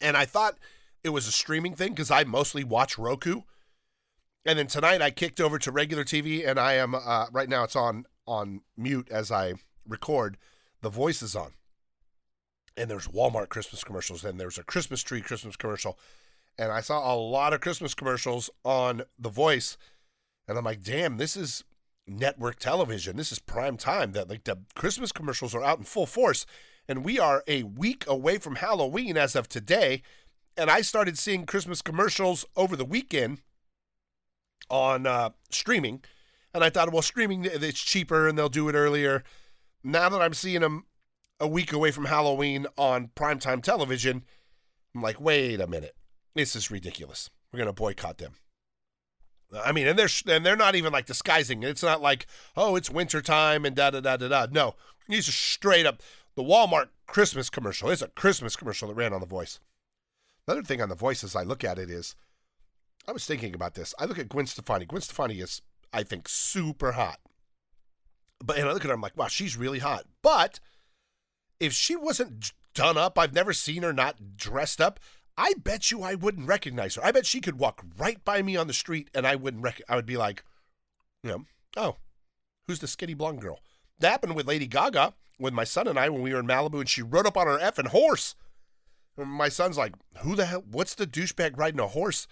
And 0.00 0.16
I 0.16 0.24
thought 0.24 0.58
it 1.04 1.10
was 1.10 1.26
a 1.26 1.32
streaming 1.32 1.74
thing 1.74 1.90
because 1.90 2.10
I 2.10 2.24
mostly 2.24 2.64
watch 2.64 2.98
Roku. 2.98 3.42
And 4.46 4.58
then 4.58 4.66
tonight 4.66 5.02
I 5.02 5.10
kicked 5.10 5.40
over 5.40 5.58
to 5.58 5.70
regular 5.70 6.04
TV, 6.04 6.48
and 6.48 6.58
I 6.58 6.74
am 6.74 6.94
uh, 6.94 7.26
right 7.30 7.48
now. 7.48 7.64
It's 7.64 7.76
on 7.76 8.06
on 8.26 8.62
mute 8.76 9.08
as 9.10 9.30
I 9.30 9.54
record. 9.86 10.38
The 10.80 10.88
voice 10.88 11.20
is 11.20 11.36
on, 11.36 11.52
and 12.74 12.90
there's 12.90 13.08
Walmart 13.08 13.50
Christmas 13.50 13.84
commercials, 13.84 14.24
and 14.24 14.40
there's 14.40 14.56
a 14.56 14.64
Christmas 14.64 15.02
tree 15.02 15.20
Christmas 15.20 15.56
commercial, 15.56 15.98
and 16.58 16.72
I 16.72 16.80
saw 16.80 17.12
a 17.12 17.16
lot 17.16 17.52
of 17.52 17.60
Christmas 17.60 17.92
commercials 17.92 18.48
on 18.64 19.02
The 19.18 19.28
Voice, 19.28 19.76
and 20.48 20.56
I'm 20.56 20.64
like, 20.64 20.82
damn, 20.82 21.18
this 21.18 21.36
is 21.36 21.64
network 22.10 22.58
television. 22.58 23.16
This 23.16 23.32
is 23.32 23.38
prime 23.38 23.76
time. 23.76 24.12
That 24.12 24.28
like 24.28 24.44
the 24.44 24.58
Christmas 24.74 25.12
commercials 25.12 25.54
are 25.54 25.62
out 25.62 25.78
in 25.78 25.84
full 25.84 26.06
force, 26.06 26.44
and 26.88 27.04
we 27.04 27.18
are 27.18 27.42
a 27.46 27.62
week 27.62 28.04
away 28.06 28.38
from 28.38 28.56
Halloween 28.56 29.16
as 29.16 29.36
of 29.36 29.48
today. 29.48 30.02
And 30.56 30.70
I 30.70 30.80
started 30.80 31.16
seeing 31.16 31.46
Christmas 31.46 31.80
commercials 31.80 32.44
over 32.56 32.76
the 32.76 32.84
weekend 32.84 33.40
on 34.68 35.06
uh, 35.06 35.30
streaming, 35.50 36.02
and 36.52 36.62
I 36.64 36.70
thought, 36.70 36.92
well, 36.92 37.02
streaming 37.02 37.44
it's 37.44 37.80
cheaper 37.80 38.28
and 38.28 38.36
they'll 38.36 38.48
do 38.48 38.68
it 38.68 38.74
earlier. 38.74 39.22
Now 39.82 40.08
that 40.08 40.20
I'm 40.20 40.34
seeing 40.34 40.60
them 40.60 40.84
a 41.38 41.48
week 41.48 41.72
away 41.72 41.90
from 41.90 42.06
Halloween 42.06 42.66
on 42.76 43.10
primetime 43.16 43.62
television, 43.62 44.24
I'm 44.94 45.02
like, 45.02 45.20
wait 45.20 45.60
a 45.60 45.66
minute, 45.66 45.94
this 46.34 46.54
is 46.54 46.70
ridiculous. 46.70 47.30
We're 47.52 47.60
gonna 47.60 47.72
boycott 47.72 48.18
them. 48.18 48.34
I 49.52 49.72
mean, 49.72 49.86
and 49.86 49.98
they're 49.98 50.08
and 50.28 50.46
they're 50.46 50.56
not 50.56 50.74
even 50.74 50.92
like 50.92 51.06
disguising. 51.06 51.62
It's 51.62 51.82
not 51.82 52.00
like, 52.00 52.26
oh, 52.56 52.76
it's 52.76 52.90
wintertime 52.90 53.64
and 53.64 53.74
da 53.74 53.90
da 53.90 54.00
da 54.00 54.16
da 54.16 54.28
da. 54.28 54.46
No, 54.50 54.76
these 55.08 55.28
are 55.28 55.32
straight 55.32 55.86
up 55.86 56.02
the 56.36 56.42
Walmart 56.42 56.88
Christmas 57.06 57.50
commercial. 57.50 57.90
It's 57.90 58.02
a 58.02 58.08
Christmas 58.08 58.56
commercial 58.56 58.88
that 58.88 58.94
ran 58.94 59.12
on 59.12 59.20
The 59.20 59.26
Voice. 59.26 59.60
Another 60.46 60.62
thing 60.62 60.80
on 60.80 60.88
The 60.88 60.94
Voice 60.94 61.24
as 61.24 61.36
I 61.36 61.42
look 61.42 61.64
at 61.64 61.78
it 61.78 61.90
is, 61.90 62.14
I 63.08 63.12
was 63.12 63.26
thinking 63.26 63.54
about 63.54 63.74
this. 63.74 63.94
I 63.98 64.04
look 64.04 64.18
at 64.18 64.28
Gwen 64.28 64.46
Stefani. 64.46 64.86
Gwen 64.86 65.02
Stefani 65.02 65.40
is, 65.40 65.62
I 65.92 66.02
think, 66.02 66.28
super 66.28 66.92
hot. 66.92 67.18
But 68.42 68.58
and 68.58 68.68
I 68.68 68.72
look 68.72 68.84
at 68.84 68.88
her, 68.88 68.94
I'm 68.94 69.00
like, 69.00 69.16
wow, 69.16 69.28
she's 69.28 69.56
really 69.56 69.80
hot. 69.80 70.04
But 70.22 70.60
if 71.58 71.72
she 71.72 71.96
wasn't 71.96 72.52
done 72.74 72.96
up, 72.96 73.18
I've 73.18 73.34
never 73.34 73.52
seen 73.52 73.82
her 73.82 73.92
not 73.92 74.36
dressed 74.36 74.80
up. 74.80 75.00
I 75.36 75.54
bet 75.54 75.90
you 75.90 76.02
I 76.02 76.14
wouldn't 76.14 76.48
recognize 76.48 76.96
her. 76.96 77.04
I 77.04 77.12
bet 77.12 77.26
she 77.26 77.40
could 77.40 77.58
walk 77.58 77.84
right 77.98 78.22
by 78.24 78.42
me 78.42 78.56
on 78.56 78.66
the 78.66 78.72
street 78.72 79.08
and 79.14 79.26
I 79.26 79.36
wouldn't 79.36 79.62
rec- 79.62 79.82
I 79.88 79.96
would 79.96 80.06
be 80.06 80.16
like, 80.16 80.44
you 81.22 81.30
know, 81.30 81.44
oh, 81.76 81.96
who's 82.66 82.80
the 82.80 82.86
skinny 82.86 83.14
blonde 83.14 83.40
girl? 83.40 83.60
That 83.98 84.10
happened 84.10 84.36
with 84.36 84.46
Lady 84.46 84.66
Gaga 84.66 85.14
with 85.38 85.54
my 85.54 85.64
son 85.64 85.88
and 85.88 85.98
I 85.98 86.08
when 86.08 86.22
we 86.22 86.32
were 86.32 86.40
in 86.40 86.46
Malibu 86.46 86.80
and 86.80 86.88
she 86.88 87.02
rode 87.02 87.26
up 87.26 87.36
on 87.36 87.46
her 87.46 87.58
effing 87.58 87.88
horse. 87.88 88.34
And 89.16 89.30
my 89.30 89.48
son's 89.48 89.78
like, 89.78 89.94
who 90.18 90.36
the 90.36 90.46
hell? 90.46 90.64
What's 90.70 90.94
the 90.94 91.06
douchebag 91.06 91.56
riding 91.56 91.80
a 91.80 91.88
horse 91.88 92.26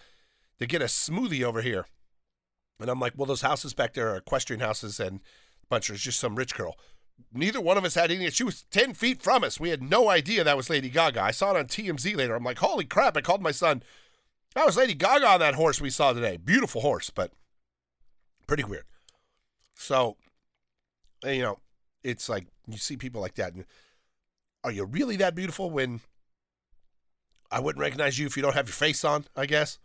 to 0.58 0.66
get 0.66 0.82
a 0.82 0.86
smoothie 0.86 1.42
over 1.42 1.62
here? 1.62 1.86
And 2.80 2.90
I'm 2.90 3.00
like, 3.00 3.14
well, 3.16 3.26
those 3.26 3.42
houses 3.42 3.74
back 3.74 3.94
there 3.94 4.10
are 4.10 4.16
equestrian 4.16 4.60
houses 4.60 5.00
and 5.00 5.20
bunch 5.68 5.90
of 5.90 5.96
just 5.96 6.20
some 6.20 6.36
rich 6.36 6.54
girl 6.54 6.76
neither 7.32 7.60
one 7.60 7.76
of 7.76 7.84
us 7.84 7.94
had 7.94 8.10
any. 8.10 8.30
She 8.30 8.44
was 8.44 8.62
10 8.70 8.94
feet 8.94 9.22
from 9.22 9.44
us. 9.44 9.60
We 9.60 9.70
had 9.70 9.82
no 9.82 10.08
idea 10.08 10.44
that 10.44 10.56
was 10.56 10.70
Lady 10.70 10.88
Gaga. 10.88 11.22
I 11.22 11.30
saw 11.30 11.50
it 11.52 11.58
on 11.58 11.66
TMZ 11.66 12.16
later. 12.16 12.34
I'm 12.34 12.44
like, 12.44 12.58
holy 12.58 12.84
crap. 12.84 13.16
I 13.16 13.20
called 13.20 13.42
my 13.42 13.50
son. 13.50 13.82
That 14.54 14.66
was 14.66 14.76
Lady 14.76 14.94
Gaga 14.94 15.26
on 15.26 15.40
that 15.40 15.54
horse 15.54 15.80
we 15.80 15.90
saw 15.90 16.12
today. 16.12 16.36
Beautiful 16.36 16.80
horse, 16.80 17.10
but 17.10 17.32
pretty 18.46 18.64
weird. 18.64 18.84
So, 19.74 20.16
you 21.24 21.42
know, 21.42 21.58
it's 22.02 22.28
like 22.28 22.46
you 22.66 22.78
see 22.78 22.96
people 22.96 23.20
like 23.20 23.34
that. 23.34 23.54
And 23.54 23.64
are 24.64 24.72
you 24.72 24.84
really 24.84 25.16
that 25.16 25.34
beautiful 25.34 25.70
when 25.70 26.00
I 27.50 27.60
wouldn't 27.60 27.80
recognize 27.80 28.18
you 28.18 28.26
if 28.26 28.36
you 28.36 28.42
don't 28.42 28.54
have 28.54 28.66
your 28.66 28.74
face 28.74 29.04
on, 29.04 29.26
I 29.36 29.46
guess? 29.46 29.78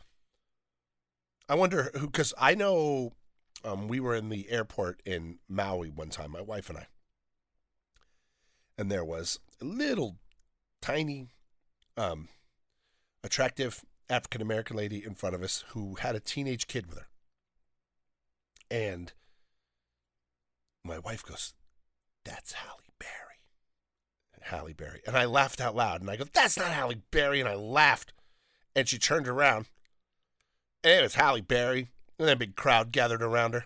I 1.48 1.56
wonder 1.56 1.92
who, 1.94 2.08
because 2.08 2.34
I 2.40 2.56
know 2.56 3.14
um, 3.64 3.88
we 3.88 4.00
were 4.00 4.16
in 4.16 4.30
the 4.30 4.50
airport 4.50 5.02
in 5.06 5.40
Maui 5.48 5.90
one 5.90 6.10
time, 6.10 6.32
my 6.32 6.42
wife 6.42 6.70
and 6.70 6.80
I. 6.80 6.88
And 8.78 8.92
there 8.92 9.06
was 9.06 9.40
a 9.62 9.66
little 9.66 10.18
tiny, 10.82 11.30
um, 11.98 12.30
attractive 13.24 13.84
African 14.10 14.42
American 14.42 14.76
lady 14.76 15.04
in 15.04 15.16
front 15.16 15.36
of 15.36 15.42
us 15.44 15.64
who 15.70 15.96
had 15.96 16.16
a 16.16 16.20
teenage 16.20 16.68
kid 16.68 16.88
with 16.88 17.00
her. 17.00 17.08
And 18.70 19.14
my 20.84 21.00
wife 21.00 21.24
goes, 21.24 21.54
That's 22.26 22.54
Halle 22.54 22.82
Berry. 23.00 23.40
Halle 24.42 24.74
Berry. 24.74 25.02
And 25.08 25.16
I 25.16 25.26
laughed 25.26 25.62
out 25.62 25.76
loud 25.76 26.02
and 26.02 26.10
I 26.10 26.16
go, 26.16 26.26
That's 26.32 26.58
not 26.58 26.68
Halle 26.68 27.02
Berry. 27.12 27.40
And 27.40 27.50
I 27.50 27.56
laughed. 27.56 28.14
And 28.76 28.88
she 28.88 28.98
turned 28.98 29.28
around 29.28 29.68
and 30.84 31.00
it 31.00 31.04
was 31.04 31.16
Halle 31.16 31.42
Berry. 31.42 31.90
And 32.20 32.30
a 32.30 32.36
big 32.36 32.56
crowd 32.56 32.92
gathered 32.92 33.24
around 33.24 33.54
her. 33.54 33.66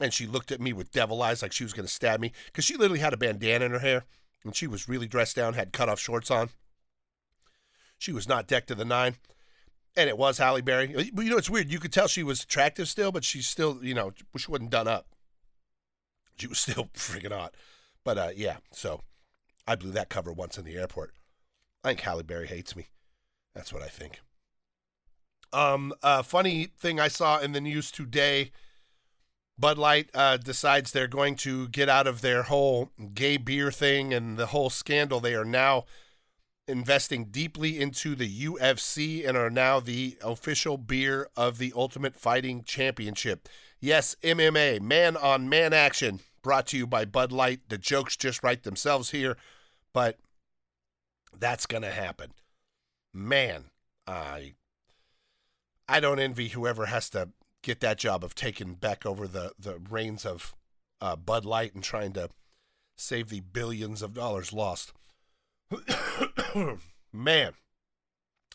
And 0.00 0.12
she 0.12 0.26
looked 0.26 0.52
at 0.52 0.60
me 0.60 0.72
with 0.72 0.92
devil 0.92 1.22
eyes 1.22 1.40
like 1.42 1.52
she 1.52 1.64
was 1.64 1.72
going 1.72 1.86
to 1.86 1.92
stab 1.92 2.20
me 2.20 2.32
because 2.46 2.64
she 2.64 2.76
literally 2.76 3.00
had 3.00 3.14
a 3.14 3.16
bandana 3.16 3.64
in 3.64 3.72
her 3.72 3.78
hair 3.78 4.04
and 4.46 4.56
she 4.56 4.66
was 4.66 4.88
really 4.88 5.06
dressed 5.06 5.36
down, 5.36 5.54
had 5.54 5.72
cut 5.72 5.88
off 5.88 6.00
shorts 6.00 6.30
on. 6.30 6.50
She 7.98 8.12
was 8.12 8.28
not 8.28 8.46
decked 8.46 8.68
to 8.68 8.74
the 8.74 8.84
nine. 8.84 9.16
And 9.96 10.08
it 10.08 10.18
was 10.18 10.38
Halle 10.38 10.60
Berry. 10.60 10.88
But 11.12 11.24
you 11.24 11.30
know, 11.30 11.38
it's 11.38 11.50
weird. 11.50 11.70
You 11.70 11.80
could 11.80 11.92
tell 11.92 12.06
she 12.06 12.22
was 12.22 12.42
attractive 12.42 12.88
still, 12.88 13.10
but 13.10 13.24
she's 13.24 13.46
still, 13.46 13.78
you 13.82 13.94
know, 13.94 14.12
she 14.36 14.50
wasn't 14.50 14.70
done 14.70 14.86
up. 14.86 15.06
She 16.38 16.46
was 16.46 16.58
still 16.60 16.90
freaking 16.94 17.32
hot. 17.32 17.54
But 18.04 18.18
uh, 18.18 18.30
yeah, 18.36 18.58
so 18.72 19.00
I 19.66 19.74
blew 19.74 19.90
that 19.92 20.10
cover 20.10 20.32
once 20.32 20.58
in 20.58 20.64
the 20.64 20.76
airport. 20.76 21.12
I 21.82 21.88
think 21.88 22.00
Halle 22.00 22.22
Berry 22.22 22.46
hates 22.46 22.76
me. 22.76 22.86
That's 23.54 23.72
what 23.72 23.82
I 23.82 23.88
think. 23.88 24.20
Um, 25.52 25.94
a 26.02 26.22
funny 26.22 26.68
thing 26.78 27.00
I 27.00 27.08
saw 27.08 27.38
in 27.38 27.52
the 27.52 27.60
news 27.60 27.90
today 27.90 28.50
Bud 29.58 29.78
Light 29.78 30.10
uh, 30.12 30.36
decides 30.36 30.92
they're 30.92 31.06
going 31.08 31.34
to 31.36 31.68
get 31.68 31.88
out 31.88 32.06
of 32.06 32.20
their 32.20 32.44
whole 32.44 32.90
gay 33.14 33.38
beer 33.38 33.70
thing 33.70 34.12
and 34.12 34.36
the 34.36 34.46
whole 34.46 34.68
scandal. 34.68 35.18
They 35.18 35.34
are 35.34 35.46
now 35.46 35.86
investing 36.68 37.26
deeply 37.26 37.80
into 37.80 38.14
the 38.14 38.46
UFC 38.46 39.26
and 39.26 39.36
are 39.36 39.50
now 39.50 39.80
the 39.80 40.18
official 40.22 40.76
beer 40.76 41.28
of 41.36 41.58
the 41.58 41.72
Ultimate 41.74 42.16
Fighting 42.16 42.64
Championship. 42.64 43.48
Yes, 43.80 44.16
MMA, 44.22 44.80
man 44.80 45.16
on 45.16 45.48
man 45.48 45.72
action, 45.72 46.20
brought 46.42 46.66
to 46.68 46.76
you 46.76 46.86
by 46.86 47.04
Bud 47.04 47.32
Light. 47.32 47.60
The 47.68 47.78
jokes 47.78 48.16
just 48.16 48.42
write 48.42 48.64
themselves 48.64 49.10
here, 49.10 49.36
but 49.94 50.18
that's 51.38 51.66
going 51.66 51.82
to 51.82 51.90
happen. 51.90 52.32
Man, 53.14 53.66
I 54.06 54.54
I 55.88 56.00
don't 56.00 56.18
envy 56.18 56.48
whoever 56.48 56.86
has 56.86 57.08
to 57.10 57.30
get 57.66 57.80
that 57.80 57.98
job 57.98 58.22
of 58.22 58.36
taking 58.36 58.74
back 58.74 59.04
over 59.04 59.26
the, 59.26 59.52
the 59.58 59.80
reins 59.90 60.24
of 60.24 60.54
uh, 61.00 61.16
Bud 61.16 61.44
Light 61.44 61.74
and 61.74 61.82
trying 61.82 62.12
to 62.12 62.30
save 62.94 63.28
the 63.28 63.40
billions 63.40 64.02
of 64.02 64.14
dollars 64.14 64.52
lost. 64.52 64.92
Man, 67.12 67.52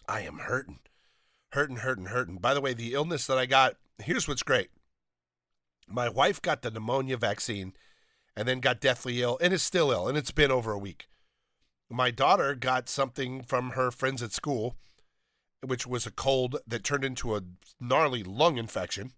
I 0.08 0.22
am 0.22 0.40
hurting. 0.40 0.80
Hurting, 1.52 1.78
hurting, 1.78 2.06
hurting. 2.06 2.38
By 2.38 2.54
the 2.54 2.62
way, 2.62 2.74
the 2.74 2.94
illness 2.94 3.28
that 3.28 3.38
I 3.38 3.46
got, 3.46 3.76
here's 4.02 4.30
what's 4.30 4.44
great. 4.44 4.70
My 5.90 6.08
wife 6.08 6.42
got 6.42 6.62
the 6.62 6.72
pneumonia 6.72 7.18
vaccine 7.18 7.74
and 8.38 8.48
then 8.48 8.62
got 8.62 8.80
deathly 8.80 9.22
ill 9.22 9.38
and 9.42 9.54
is 9.54 9.62
still 9.62 9.92
ill, 9.92 10.08
and 10.08 10.18
it's 10.18 10.32
been 10.32 10.52
over 10.52 10.72
a 10.72 10.80
week. 10.80 11.10
My 11.90 12.12
daughter 12.12 12.56
got 12.56 12.88
something 12.88 13.44
from 13.44 13.72
her 13.72 13.92
friends 13.92 14.24
at 14.24 14.32
school 14.32 14.78
which 15.66 15.86
was 15.86 16.06
a 16.06 16.12
cold 16.12 16.58
that 16.68 16.84
turned 16.84 17.06
into 17.06 17.36
a 17.36 17.44
gnarly 17.80 18.24
lung 18.24 18.58
infection. 18.58 19.12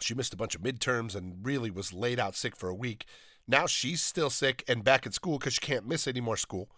She 0.00 0.14
missed 0.14 0.34
a 0.34 0.36
bunch 0.36 0.54
of 0.54 0.62
midterms 0.62 1.14
and 1.14 1.44
really 1.44 1.70
was 1.70 1.92
laid 1.92 2.18
out 2.18 2.34
sick 2.34 2.56
for 2.56 2.68
a 2.68 2.74
week. 2.74 3.06
Now 3.46 3.66
she's 3.66 4.02
still 4.02 4.30
sick 4.30 4.64
and 4.68 4.84
back 4.84 5.06
at 5.06 5.14
school 5.14 5.38
because 5.38 5.54
she 5.54 5.60
can't 5.60 5.86
miss 5.86 6.06
any 6.06 6.20
more 6.20 6.36
school. 6.36 6.70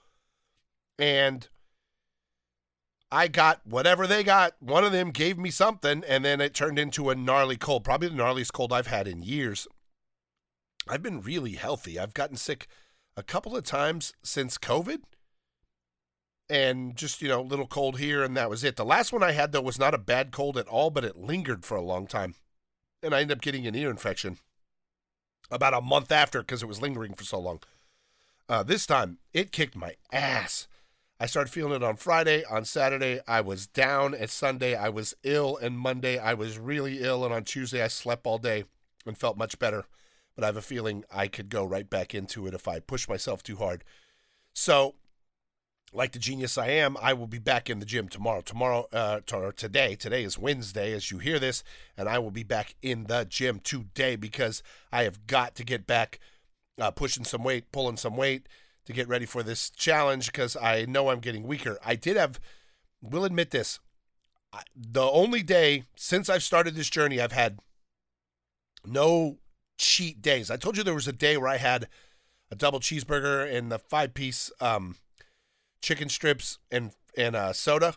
And 0.99 1.49
I 3.11 3.29
got 3.29 3.61
whatever 3.65 4.07
they 4.07 4.25
got. 4.25 4.55
One 4.61 4.85
of 4.85 4.93
them 4.93 5.11
gave 5.11 5.39
me 5.39 5.51
something, 5.51 6.03
and 6.09 6.25
then 6.25 6.41
it 6.41 6.55
turned 6.55 6.79
into 6.79 7.11
a 7.11 7.15
gnarly 7.15 7.57
cold, 7.57 7.85
probably 7.85 8.09
the 8.09 8.15
gnarliest 8.17 8.53
cold 8.53 8.73
I've 8.73 8.89
had 8.89 9.07
in 9.07 9.23
years. 9.23 9.69
I've 10.89 11.03
been 11.03 11.21
really 11.21 11.53
healthy. 11.53 11.99
I've 11.99 12.15
gotten 12.15 12.37
sick 12.37 12.67
a 13.17 13.23
couple 13.23 13.57
of 13.57 13.65
times 13.65 14.13
since 14.23 14.59
COVID 14.59 15.03
and 16.51 16.97
just 16.97 17.23
you 17.23 17.29
know 17.29 17.41
a 17.41 17.43
little 17.43 17.67
cold 17.67 17.99
here 17.99 18.23
and 18.23 18.37
that 18.37 18.51
was 18.51 18.65
it. 18.65 18.77
The 18.77 18.85
last 18.85 19.13
one 19.13 19.23
i 19.23 19.33
had 19.33 19.53
though 19.53 19.61
was 19.61 19.79
not 19.79 19.95
a 19.95 19.99
bad 19.99 20.33
cold 20.33 20.57
at 20.59 20.69
all 20.69 20.91
but 20.91 21.05
it 21.05 21.17
lingered 21.17 21.65
for 21.65 21.77
a 21.77 21.83
long 21.83 22.07
time 22.07 22.35
and 23.03 23.15
i 23.15 23.21
ended 23.21 23.39
up 23.39 23.43
getting 23.43 23.67
an 23.67 23.75
ear 23.75 23.91
infection 23.91 24.39
about 25.51 25.75
a 25.75 25.81
month 25.81 26.11
after 26.13 26.41
because 26.41 26.63
it 26.63 26.67
was 26.69 26.83
lingering 26.83 27.15
for 27.15 27.25
so 27.25 27.39
long. 27.39 27.61
Uh, 28.49 28.63
this 28.63 28.87
time 28.87 29.19
it 29.33 29.53
kicked 29.53 29.77
my 29.77 29.95
ass. 30.13 30.67
I 31.19 31.27
started 31.27 31.51
feeling 31.51 31.75
it 31.75 31.83
on 31.83 31.97
friday. 31.97 32.45
On 32.45 32.65
saturday 32.65 33.21
i 33.27 33.41
was 33.41 33.67
down. 33.67 34.15
At 34.15 34.31
sunday 34.31 34.75
i 34.75 34.89
was 34.89 35.15
ill. 35.23 35.57
And 35.57 35.79
monday 35.79 36.19
i 36.19 36.35
was 36.35 36.59
really 36.59 37.01
ill. 37.01 37.25
And 37.25 37.33
on 37.33 37.45
tuesday 37.45 37.83
i 37.83 37.89
slept 37.89 38.27
all 38.27 38.39
day 38.39 38.65
and 39.07 39.17
felt 39.17 39.39
much 39.39 39.59
better. 39.59 39.85
But 40.35 40.45
i 40.45 40.49
have 40.49 40.57
a 40.57 40.63
feeling 40.63 41.05
i 41.11 41.29
could 41.29 41.49
go 41.49 41.65
right 41.65 41.89
back 41.89 42.15
into 42.15 42.47
it 42.47 42.55
if 42.55 42.69
i 42.69 42.81
push 42.81 43.09
myself 43.09 43.43
too 43.43 43.57
hard. 43.57 43.85
So 44.55 44.95
like 45.95 46.13
the 46.13 46.19
genius 46.19 46.59
I 46.59 46.69
am, 46.69 46.97
I 47.01 47.13
will 47.13 47.29
be 47.29 47.39
back 47.39 47.71
in 47.71 47.79
the 47.79 47.87
gym 47.87 48.09
tomorrow. 48.09 48.41
Tomorrow, 48.41 48.89
uh, 48.93 49.21
or 49.33 49.53
today, 49.53 49.95
today 49.95 50.25
is 50.25 50.37
Wednesday 50.37 50.93
as 50.93 51.11
you 51.11 51.19
hear 51.19 51.39
this, 51.39 51.63
and 51.97 52.09
I 52.09 52.19
will 52.19 52.33
be 52.33 52.43
back 52.43 52.75
in 52.83 53.05
the 53.05 53.25
gym 53.25 53.61
today 53.61 54.17
because 54.17 54.63
I 54.93 55.05
have 55.05 55.27
got 55.29 55.55
to 55.55 55.65
get 55.65 55.87
back 55.87 56.19
uh, 56.81 56.91
pushing 56.91 57.25
some 57.25 57.45
weight, 57.45 57.71
pulling 57.71 57.97
some 57.97 58.17
weight 58.17 58.49
to 58.87 58.93
get 58.93 59.09
ready 59.09 59.25
for 59.25 59.43
this 59.45 59.71
challenge 59.71 60.27
because 60.27 60.57
I 60.57 60.85
know 60.85 61.09
I'm 61.09 61.21
getting 61.21 61.47
weaker. 61.47 61.79
I 61.85 61.95
did 61.95 62.17
have, 62.17 62.41
will 63.01 63.25
admit 63.25 63.53
this, 63.53 63.79
the 64.75 65.03
only 65.03 65.43
day 65.43 65.85
since 65.97 66.29
I've 66.29 66.43
started 66.43 66.75
this 66.75 66.91
journey, 66.91 67.21
I've 67.21 67.33
had 67.33 67.61
no 68.85 69.39
cheat 69.79 70.21
days. 70.21 70.51
I 70.51 70.57
told 70.57 70.77
you 70.77 70.83
there 70.83 70.95
was 70.95 71.09
a 71.09 71.13
day 71.13 71.37
where 71.37 71.49
I 71.49 71.57
had 71.57 71.89
a 72.51 72.57
double 72.57 72.81
cheeseburger 72.81 73.53
and 73.53 73.71
the 73.71 73.79
five 73.79 74.13
piece 74.15 74.53
um, 74.61 74.97
chicken 75.85 76.09
strips 76.09 76.59
and 76.71 76.93
and 77.17 77.37
uh, 77.37 77.53
soda 77.53 77.95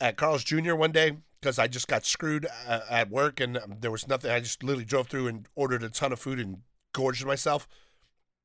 at 0.00 0.16
Carl's 0.16 0.44
Jr. 0.44 0.74
one 0.74 0.92
day 0.92 1.16
because 1.40 1.58
I 1.58 1.68
just 1.68 1.88
got 1.88 2.04
screwed 2.04 2.46
uh, 2.66 2.80
at 2.90 3.08
work 3.08 3.40
and 3.40 3.56
um, 3.56 3.76
there 3.80 3.90
was 3.90 4.08
nothing. 4.08 4.30
I 4.30 4.40
just 4.40 4.62
literally 4.62 4.84
drove 4.84 5.06
through 5.06 5.28
and 5.28 5.46
ordered 5.54 5.82
a 5.82 5.88
ton 5.88 6.12
of 6.12 6.18
food 6.18 6.40
and 6.40 6.58
gorged 6.92 7.24
myself. 7.24 7.68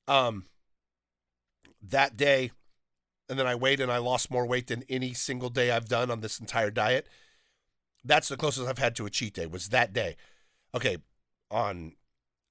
Um, 0.08 0.46
that 1.82 2.16
day, 2.16 2.52
and 3.28 3.40
then 3.40 3.48
I 3.48 3.56
weighed 3.56 3.80
and 3.80 3.92
I 3.92 3.98
lost 3.98 4.32
more 4.32 4.46
weight 4.46 4.68
than 4.68 4.84
any 4.88 5.14
single 5.14 5.50
day 5.50 5.72
I've 5.72 5.90
done 5.90 6.12
on 6.12 6.22
this 6.22 6.40
entire 6.40 6.70
diet. 6.70 7.08
That's 8.06 8.28
the 8.28 8.38
closest 8.38 8.68
I've 8.68 8.78
had 8.78 8.96
to 8.98 9.06
a 9.06 9.10
cheat 9.10 9.34
day. 9.34 9.48
Was 9.48 9.70
that 9.70 9.92
day? 9.92 10.16
Okay, 10.76 10.98
on 11.50 11.94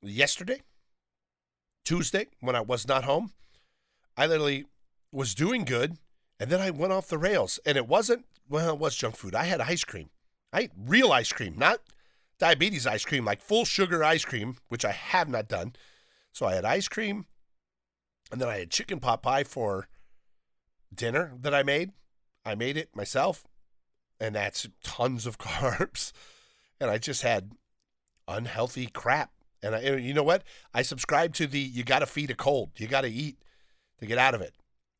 yesterday, 0.03 0.63
Tuesday, 1.85 2.27
when 2.41 2.57
I 2.57 2.61
was 2.61 2.89
not 2.89 3.05
home, 3.05 3.33
I 4.17 4.27
literally 4.27 4.65
was 5.13 5.35
doing 5.35 5.65
good, 5.65 5.99
and 6.41 6.51
then 6.51 6.61
I 6.61 6.71
went 6.71 6.93
off 6.93 7.09
the 7.09 7.19
rails. 7.19 7.61
And 7.65 7.77
it 7.77 7.87
wasn't, 7.87 8.25
well, 8.49 8.71
it 8.71 8.79
was 8.79 8.97
junk 8.97 9.17
food. 9.17 9.35
I 9.35 9.45
had 9.45 9.61
ice 9.61 9.85
cream. 9.85 10.11
I 10.53 10.63
ate 10.63 10.73
real 10.77 11.13
ice 11.13 11.33
cream, 11.33 11.55
not 11.57 11.81
diabetes 12.39 12.87
ice 12.87 13.05
cream, 13.05 13.25
like 13.25 13.41
full 13.41 13.65
sugar 13.65 14.03
ice 14.03 14.25
cream, 14.25 14.57
which 14.69 14.85
I 14.85 14.91
have 14.91 15.29
not 15.29 15.49
done. 15.49 15.75
So 16.33 16.47
I 16.47 16.55
had 16.55 16.65
ice 16.65 16.89
cream, 16.89 17.27
and 18.31 18.41
then 18.41 18.49
I 18.49 18.59
had 18.59 18.71
chicken 18.71 18.99
pot 18.99 19.23
pie 19.23 19.45
for 19.45 19.89
dinner 20.93 21.35
that 21.41 21.55
I 21.55 21.63
made. 21.63 21.93
I 22.45 22.55
made 22.55 22.77
it 22.77 22.97
myself, 22.97 23.47
and 24.19 24.35
that's 24.35 24.67
tons 24.83 25.27
of 25.27 25.39
carbs. 25.39 26.13
And 26.81 26.91
I 26.91 26.99
just 26.99 27.23
had 27.23 27.53
unhealthy 28.27 28.87
crap. 28.87 29.31
And 29.63 29.77
I, 29.77 29.81
you 29.97 30.13
know 30.13 30.25
what? 30.25 30.43
I 30.75 30.83
subscribe 30.83 31.35
to 31.35 31.47
the 31.47 31.61
you 31.61 31.85
got 31.85 32.01
to 32.01 32.07
feed 32.07 32.31
a 32.31 32.35
cold. 32.35 32.71
You 32.77 32.89
got 32.89 33.03
to 33.03 33.11
eat 33.11 33.37
to 34.01 34.07
get 34.07 34.19
out 34.19 34.35
of 34.35 34.41
it. 34.41 34.55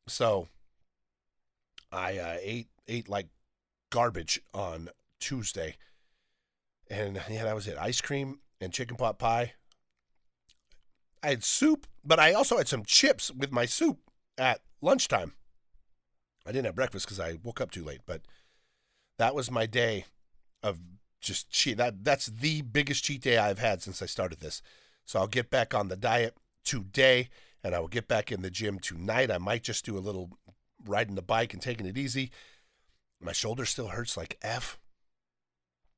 So 0.07 0.49
I 1.91 2.17
uh, 2.17 2.37
ate 2.41 2.67
ate 2.87 3.09
like 3.09 3.27
garbage 3.91 4.41
on 4.53 4.89
Tuesday, 5.19 5.77
and 6.89 7.21
yeah, 7.29 7.43
that 7.43 7.55
was 7.55 7.67
it. 7.67 7.77
Ice 7.79 8.01
cream 8.01 8.39
and 8.59 8.73
chicken 8.73 8.97
pot 8.97 9.19
pie. 9.19 9.53
I 11.21 11.29
had 11.29 11.43
soup, 11.43 11.87
but 12.03 12.19
I 12.19 12.33
also 12.33 12.57
had 12.57 12.67
some 12.67 12.83
chips 12.83 13.31
with 13.31 13.51
my 13.51 13.65
soup 13.65 13.99
at 14.37 14.59
lunchtime. 14.81 15.33
I 16.45 16.51
didn't 16.51 16.65
have 16.65 16.75
breakfast 16.75 17.05
because 17.05 17.19
I 17.19 17.37
woke 17.41 17.61
up 17.61 17.71
too 17.71 17.85
late, 17.85 18.01
but 18.05 18.21
that 19.17 19.33
was 19.33 19.49
my 19.49 19.65
day 19.65 20.05
of 20.61 20.79
just 21.21 21.49
cheat. 21.49 21.77
That 21.77 22.03
that's 22.03 22.25
the 22.25 22.61
biggest 22.61 23.03
cheat 23.05 23.21
day 23.21 23.37
I've 23.37 23.59
had 23.59 23.81
since 23.81 24.01
I 24.01 24.05
started 24.05 24.41
this. 24.41 24.61
So 25.05 25.19
I'll 25.19 25.27
get 25.27 25.49
back 25.49 25.73
on 25.73 25.87
the 25.87 25.95
diet 25.95 26.35
today 26.65 27.29
and 27.63 27.73
I 27.73 27.79
will 27.79 27.87
get 27.87 28.07
back 28.07 28.31
in 28.31 28.41
the 28.41 28.49
gym 28.49 28.79
tonight. 28.79 29.31
I 29.31 29.37
might 29.37 29.63
just 29.63 29.85
do 29.85 29.97
a 29.97 29.99
little 29.99 30.37
riding 30.85 31.15
the 31.15 31.21
bike 31.21 31.53
and 31.53 31.61
taking 31.61 31.85
it 31.85 31.97
easy. 31.97 32.31
My 33.21 33.31
shoulder 33.31 33.65
still 33.65 33.89
hurts 33.89 34.17
like 34.17 34.37
F. 34.41 34.77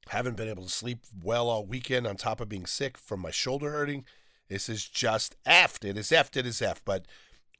Haven't 0.10 0.38
been 0.38 0.47
able 0.47 0.63
to 0.63 0.69
sleep 0.69 0.99
well 1.23 1.49
all 1.49 1.65
weekend 1.65 2.06
on 2.06 2.15
top 2.15 2.39
of 2.39 2.49
being 2.49 2.67
sick 2.67 2.97
from 2.97 3.19
my 3.19 3.32
shoulder 3.32 3.71
hurting. 3.71 4.06
This 4.47 4.69
is 4.69 4.88
just 4.88 5.36
F. 5.45 5.84
It 5.84 5.97
is 5.97 6.12
F. 6.12 6.36
It 6.38 6.45
is 6.45 6.62
F. 6.62 6.84
But 6.86 7.08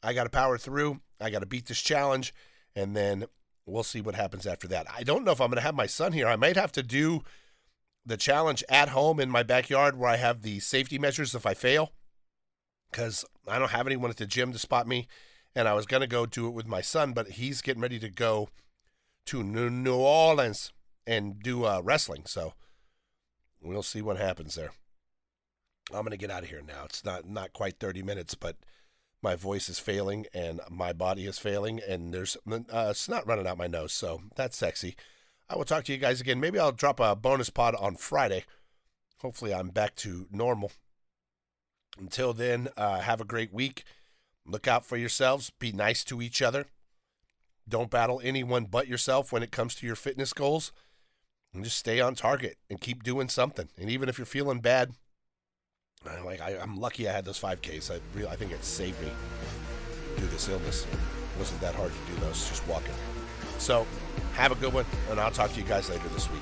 I 0.04 0.14
got 0.14 0.26
to 0.26 0.30
power 0.30 0.60
through. 0.60 1.02
I 1.20 1.32
got 1.32 1.40
to 1.40 1.48
beat 1.48 1.66
this 1.66 1.82
challenge. 1.82 2.32
And 2.76 2.96
then 2.96 3.26
we'll 3.66 3.82
see 3.82 4.02
what 4.02 4.14
happens 4.14 4.46
after 4.46 4.68
that. 4.68 4.86
I 4.96 5.02
don't 5.02 5.24
know 5.24 5.32
if 5.32 5.42
I'm 5.42 5.50
going 5.50 5.56
to 5.56 5.62
have 5.62 5.74
my 5.74 5.88
son 5.88 6.12
here. 6.12 6.28
I 6.28 6.36
might 6.36 6.56
have 6.56 6.72
to 6.74 6.84
do 6.84 7.24
the 8.06 8.18
challenge 8.18 8.64
at 8.70 8.90
home 8.90 9.20
in 9.20 9.32
my 9.32 9.42
backyard 9.42 9.98
where 9.98 10.12
I 10.12 10.18
have 10.18 10.44
the 10.44 10.60
safety 10.60 11.00
measures 11.00 11.34
if 11.34 11.48
I 11.48 11.56
fail 11.56 11.92
because 12.92 13.26
I 13.48 13.60
don't 13.60 13.72
have 13.72 13.88
anyone 13.88 14.10
at 14.10 14.18
the 14.18 14.26
gym 14.26 14.52
to 14.54 14.60
spot 14.60 14.88
me. 14.88 15.08
And 15.58 15.68
I 15.70 15.74
was 15.74 15.86
going 15.86 16.02
to 16.02 16.08
go 16.08 16.26
do 16.26 16.48
it 16.48 16.54
with 16.54 16.68
my 16.68 16.82
son, 16.82 17.14
but 17.14 17.32
he's 17.32 17.62
getting 17.62 17.82
ready 17.82 17.98
to 18.00 18.10
go 18.10 18.50
to 19.28 19.42
New 19.42 19.96
Orleans 19.96 20.74
and 21.08 21.42
do 21.42 21.66
uh, 21.66 21.82
wrestling. 21.84 22.24
So 22.26 22.54
we'll 23.62 23.84
see 23.84 24.02
what 24.02 24.18
happens 24.18 24.56
there. 24.56 24.72
I'm 25.92 26.02
going 26.02 26.12
to 26.12 26.18
get 26.18 26.32
out 26.32 26.44
of 26.44 26.50
here 26.50 26.64
now. 26.66 26.84
It's 26.86 27.06
not 27.06 27.28
not 27.28 27.54
quite 27.54 27.80
30 27.80 28.02
minutes, 28.02 28.36
but 28.36 28.58
my 29.22 29.36
voice 29.36 29.70
is 29.70 29.80
failing 29.80 30.26
and 30.34 30.60
my 30.70 30.94
body 30.94 31.26
is 31.26 31.40
failing, 31.40 31.80
and 31.88 32.14
there's 32.14 32.38
uh, 32.72 32.94
snot 32.94 33.28
running 33.28 33.48
out 33.48 33.58
my 33.58 33.68
nose. 33.68 33.94
So 33.94 34.22
that's 34.36 34.58
sexy. 34.58 34.96
I 35.50 35.56
will 35.56 35.66
talk 35.66 35.84
to 35.86 35.92
you 35.92 36.00
guys 36.00 36.22
again. 36.22 36.40
Maybe 36.40 36.58
I'll 36.60 36.72
drop 36.72 37.00
a 37.00 37.16
bonus 37.16 37.50
pod 37.50 37.76
on 37.76 37.96
Friday. 37.96 38.46
Hopefully, 39.20 39.54
I'm 39.54 39.70
back 39.70 39.96
to 39.98 40.28
normal. 40.32 40.72
Until 41.98 42.34
then, 42.34 42.70
uh, 42.78 43.00
have 43.00 43.22
a 43.22 43.26
great 43.26 43.54
week. 43.54 43.84
Look 44.46 44.68
out 44.68 44.86
for 44.86 44.98
yourselves. 44.98 45.52
Be 45.60 45.72
nice 45.72 46.04
to 46.06 46.22
each 46.22 46.42
other. 46.42 46.66
Don't 47.68 47.90
battle 47.90 48.22
anyone 48.24 48.66
but 48.66 48.88
yourself 48.88 49.32
when 49.32 49.42
it 49.44 49.52
comes 49.52 49.76
to 49.76 49.88
your 49.88 49.96
fitness 49.96 50.34
goals. 50.34 50.72
And 51.54 51.64
just 51.64 51.78
stay 51.78 52.02
on 52.02 52.16
target 52.16 52.58
and 52.70 52.82
keep 52.82 53.02
doing 53.02 53.30
something. 53.30 53.70
And 53.80 53.90
even 53.90 54.10
if 54.10 54.18
you're 54.18 54.26
feeling 54.26 54.60
bad, 54.60 54.92
like 56.24 56.42
I, 56.42 56.52
am 56.52 56.78
lucky 56.78 57.08
I 57.08 57.14
had 57.14 57.26
those 57.26 57.40
5Ks. 57.40 57.92
I 57.92 58.00
really, 58.14 58.28
I 58.28 58.36
think 58.36 58.52
it 58.52 58.64
saved 58.64 59.02
me 59.02 59.10
through 60.18 60.28
this 60.28 60.50
illness. 60.50 60.86
It 60.86 61.40
wasn't 61.40 61.62
that 61.62 61.76
hard 61.76 61.92
to 61.92 62.14
do 62.14 62.20
those, 62.20 62.48
just 62.50 62.68
walking. 62.68 62.94
So 63.58 63.88
have 64.34 64.52
a 64.52 64.56
good 64.56 64.74
one, 64.74 64.86
and 65.10 65.20
I'll 65.20 65.32
talk 65.32 65.52
to 65.54 65.60
you 65.60 65.66
guys 65.66 65.90
later 65.90 66.08
this 66.10 66.30
week. 66.30 66.42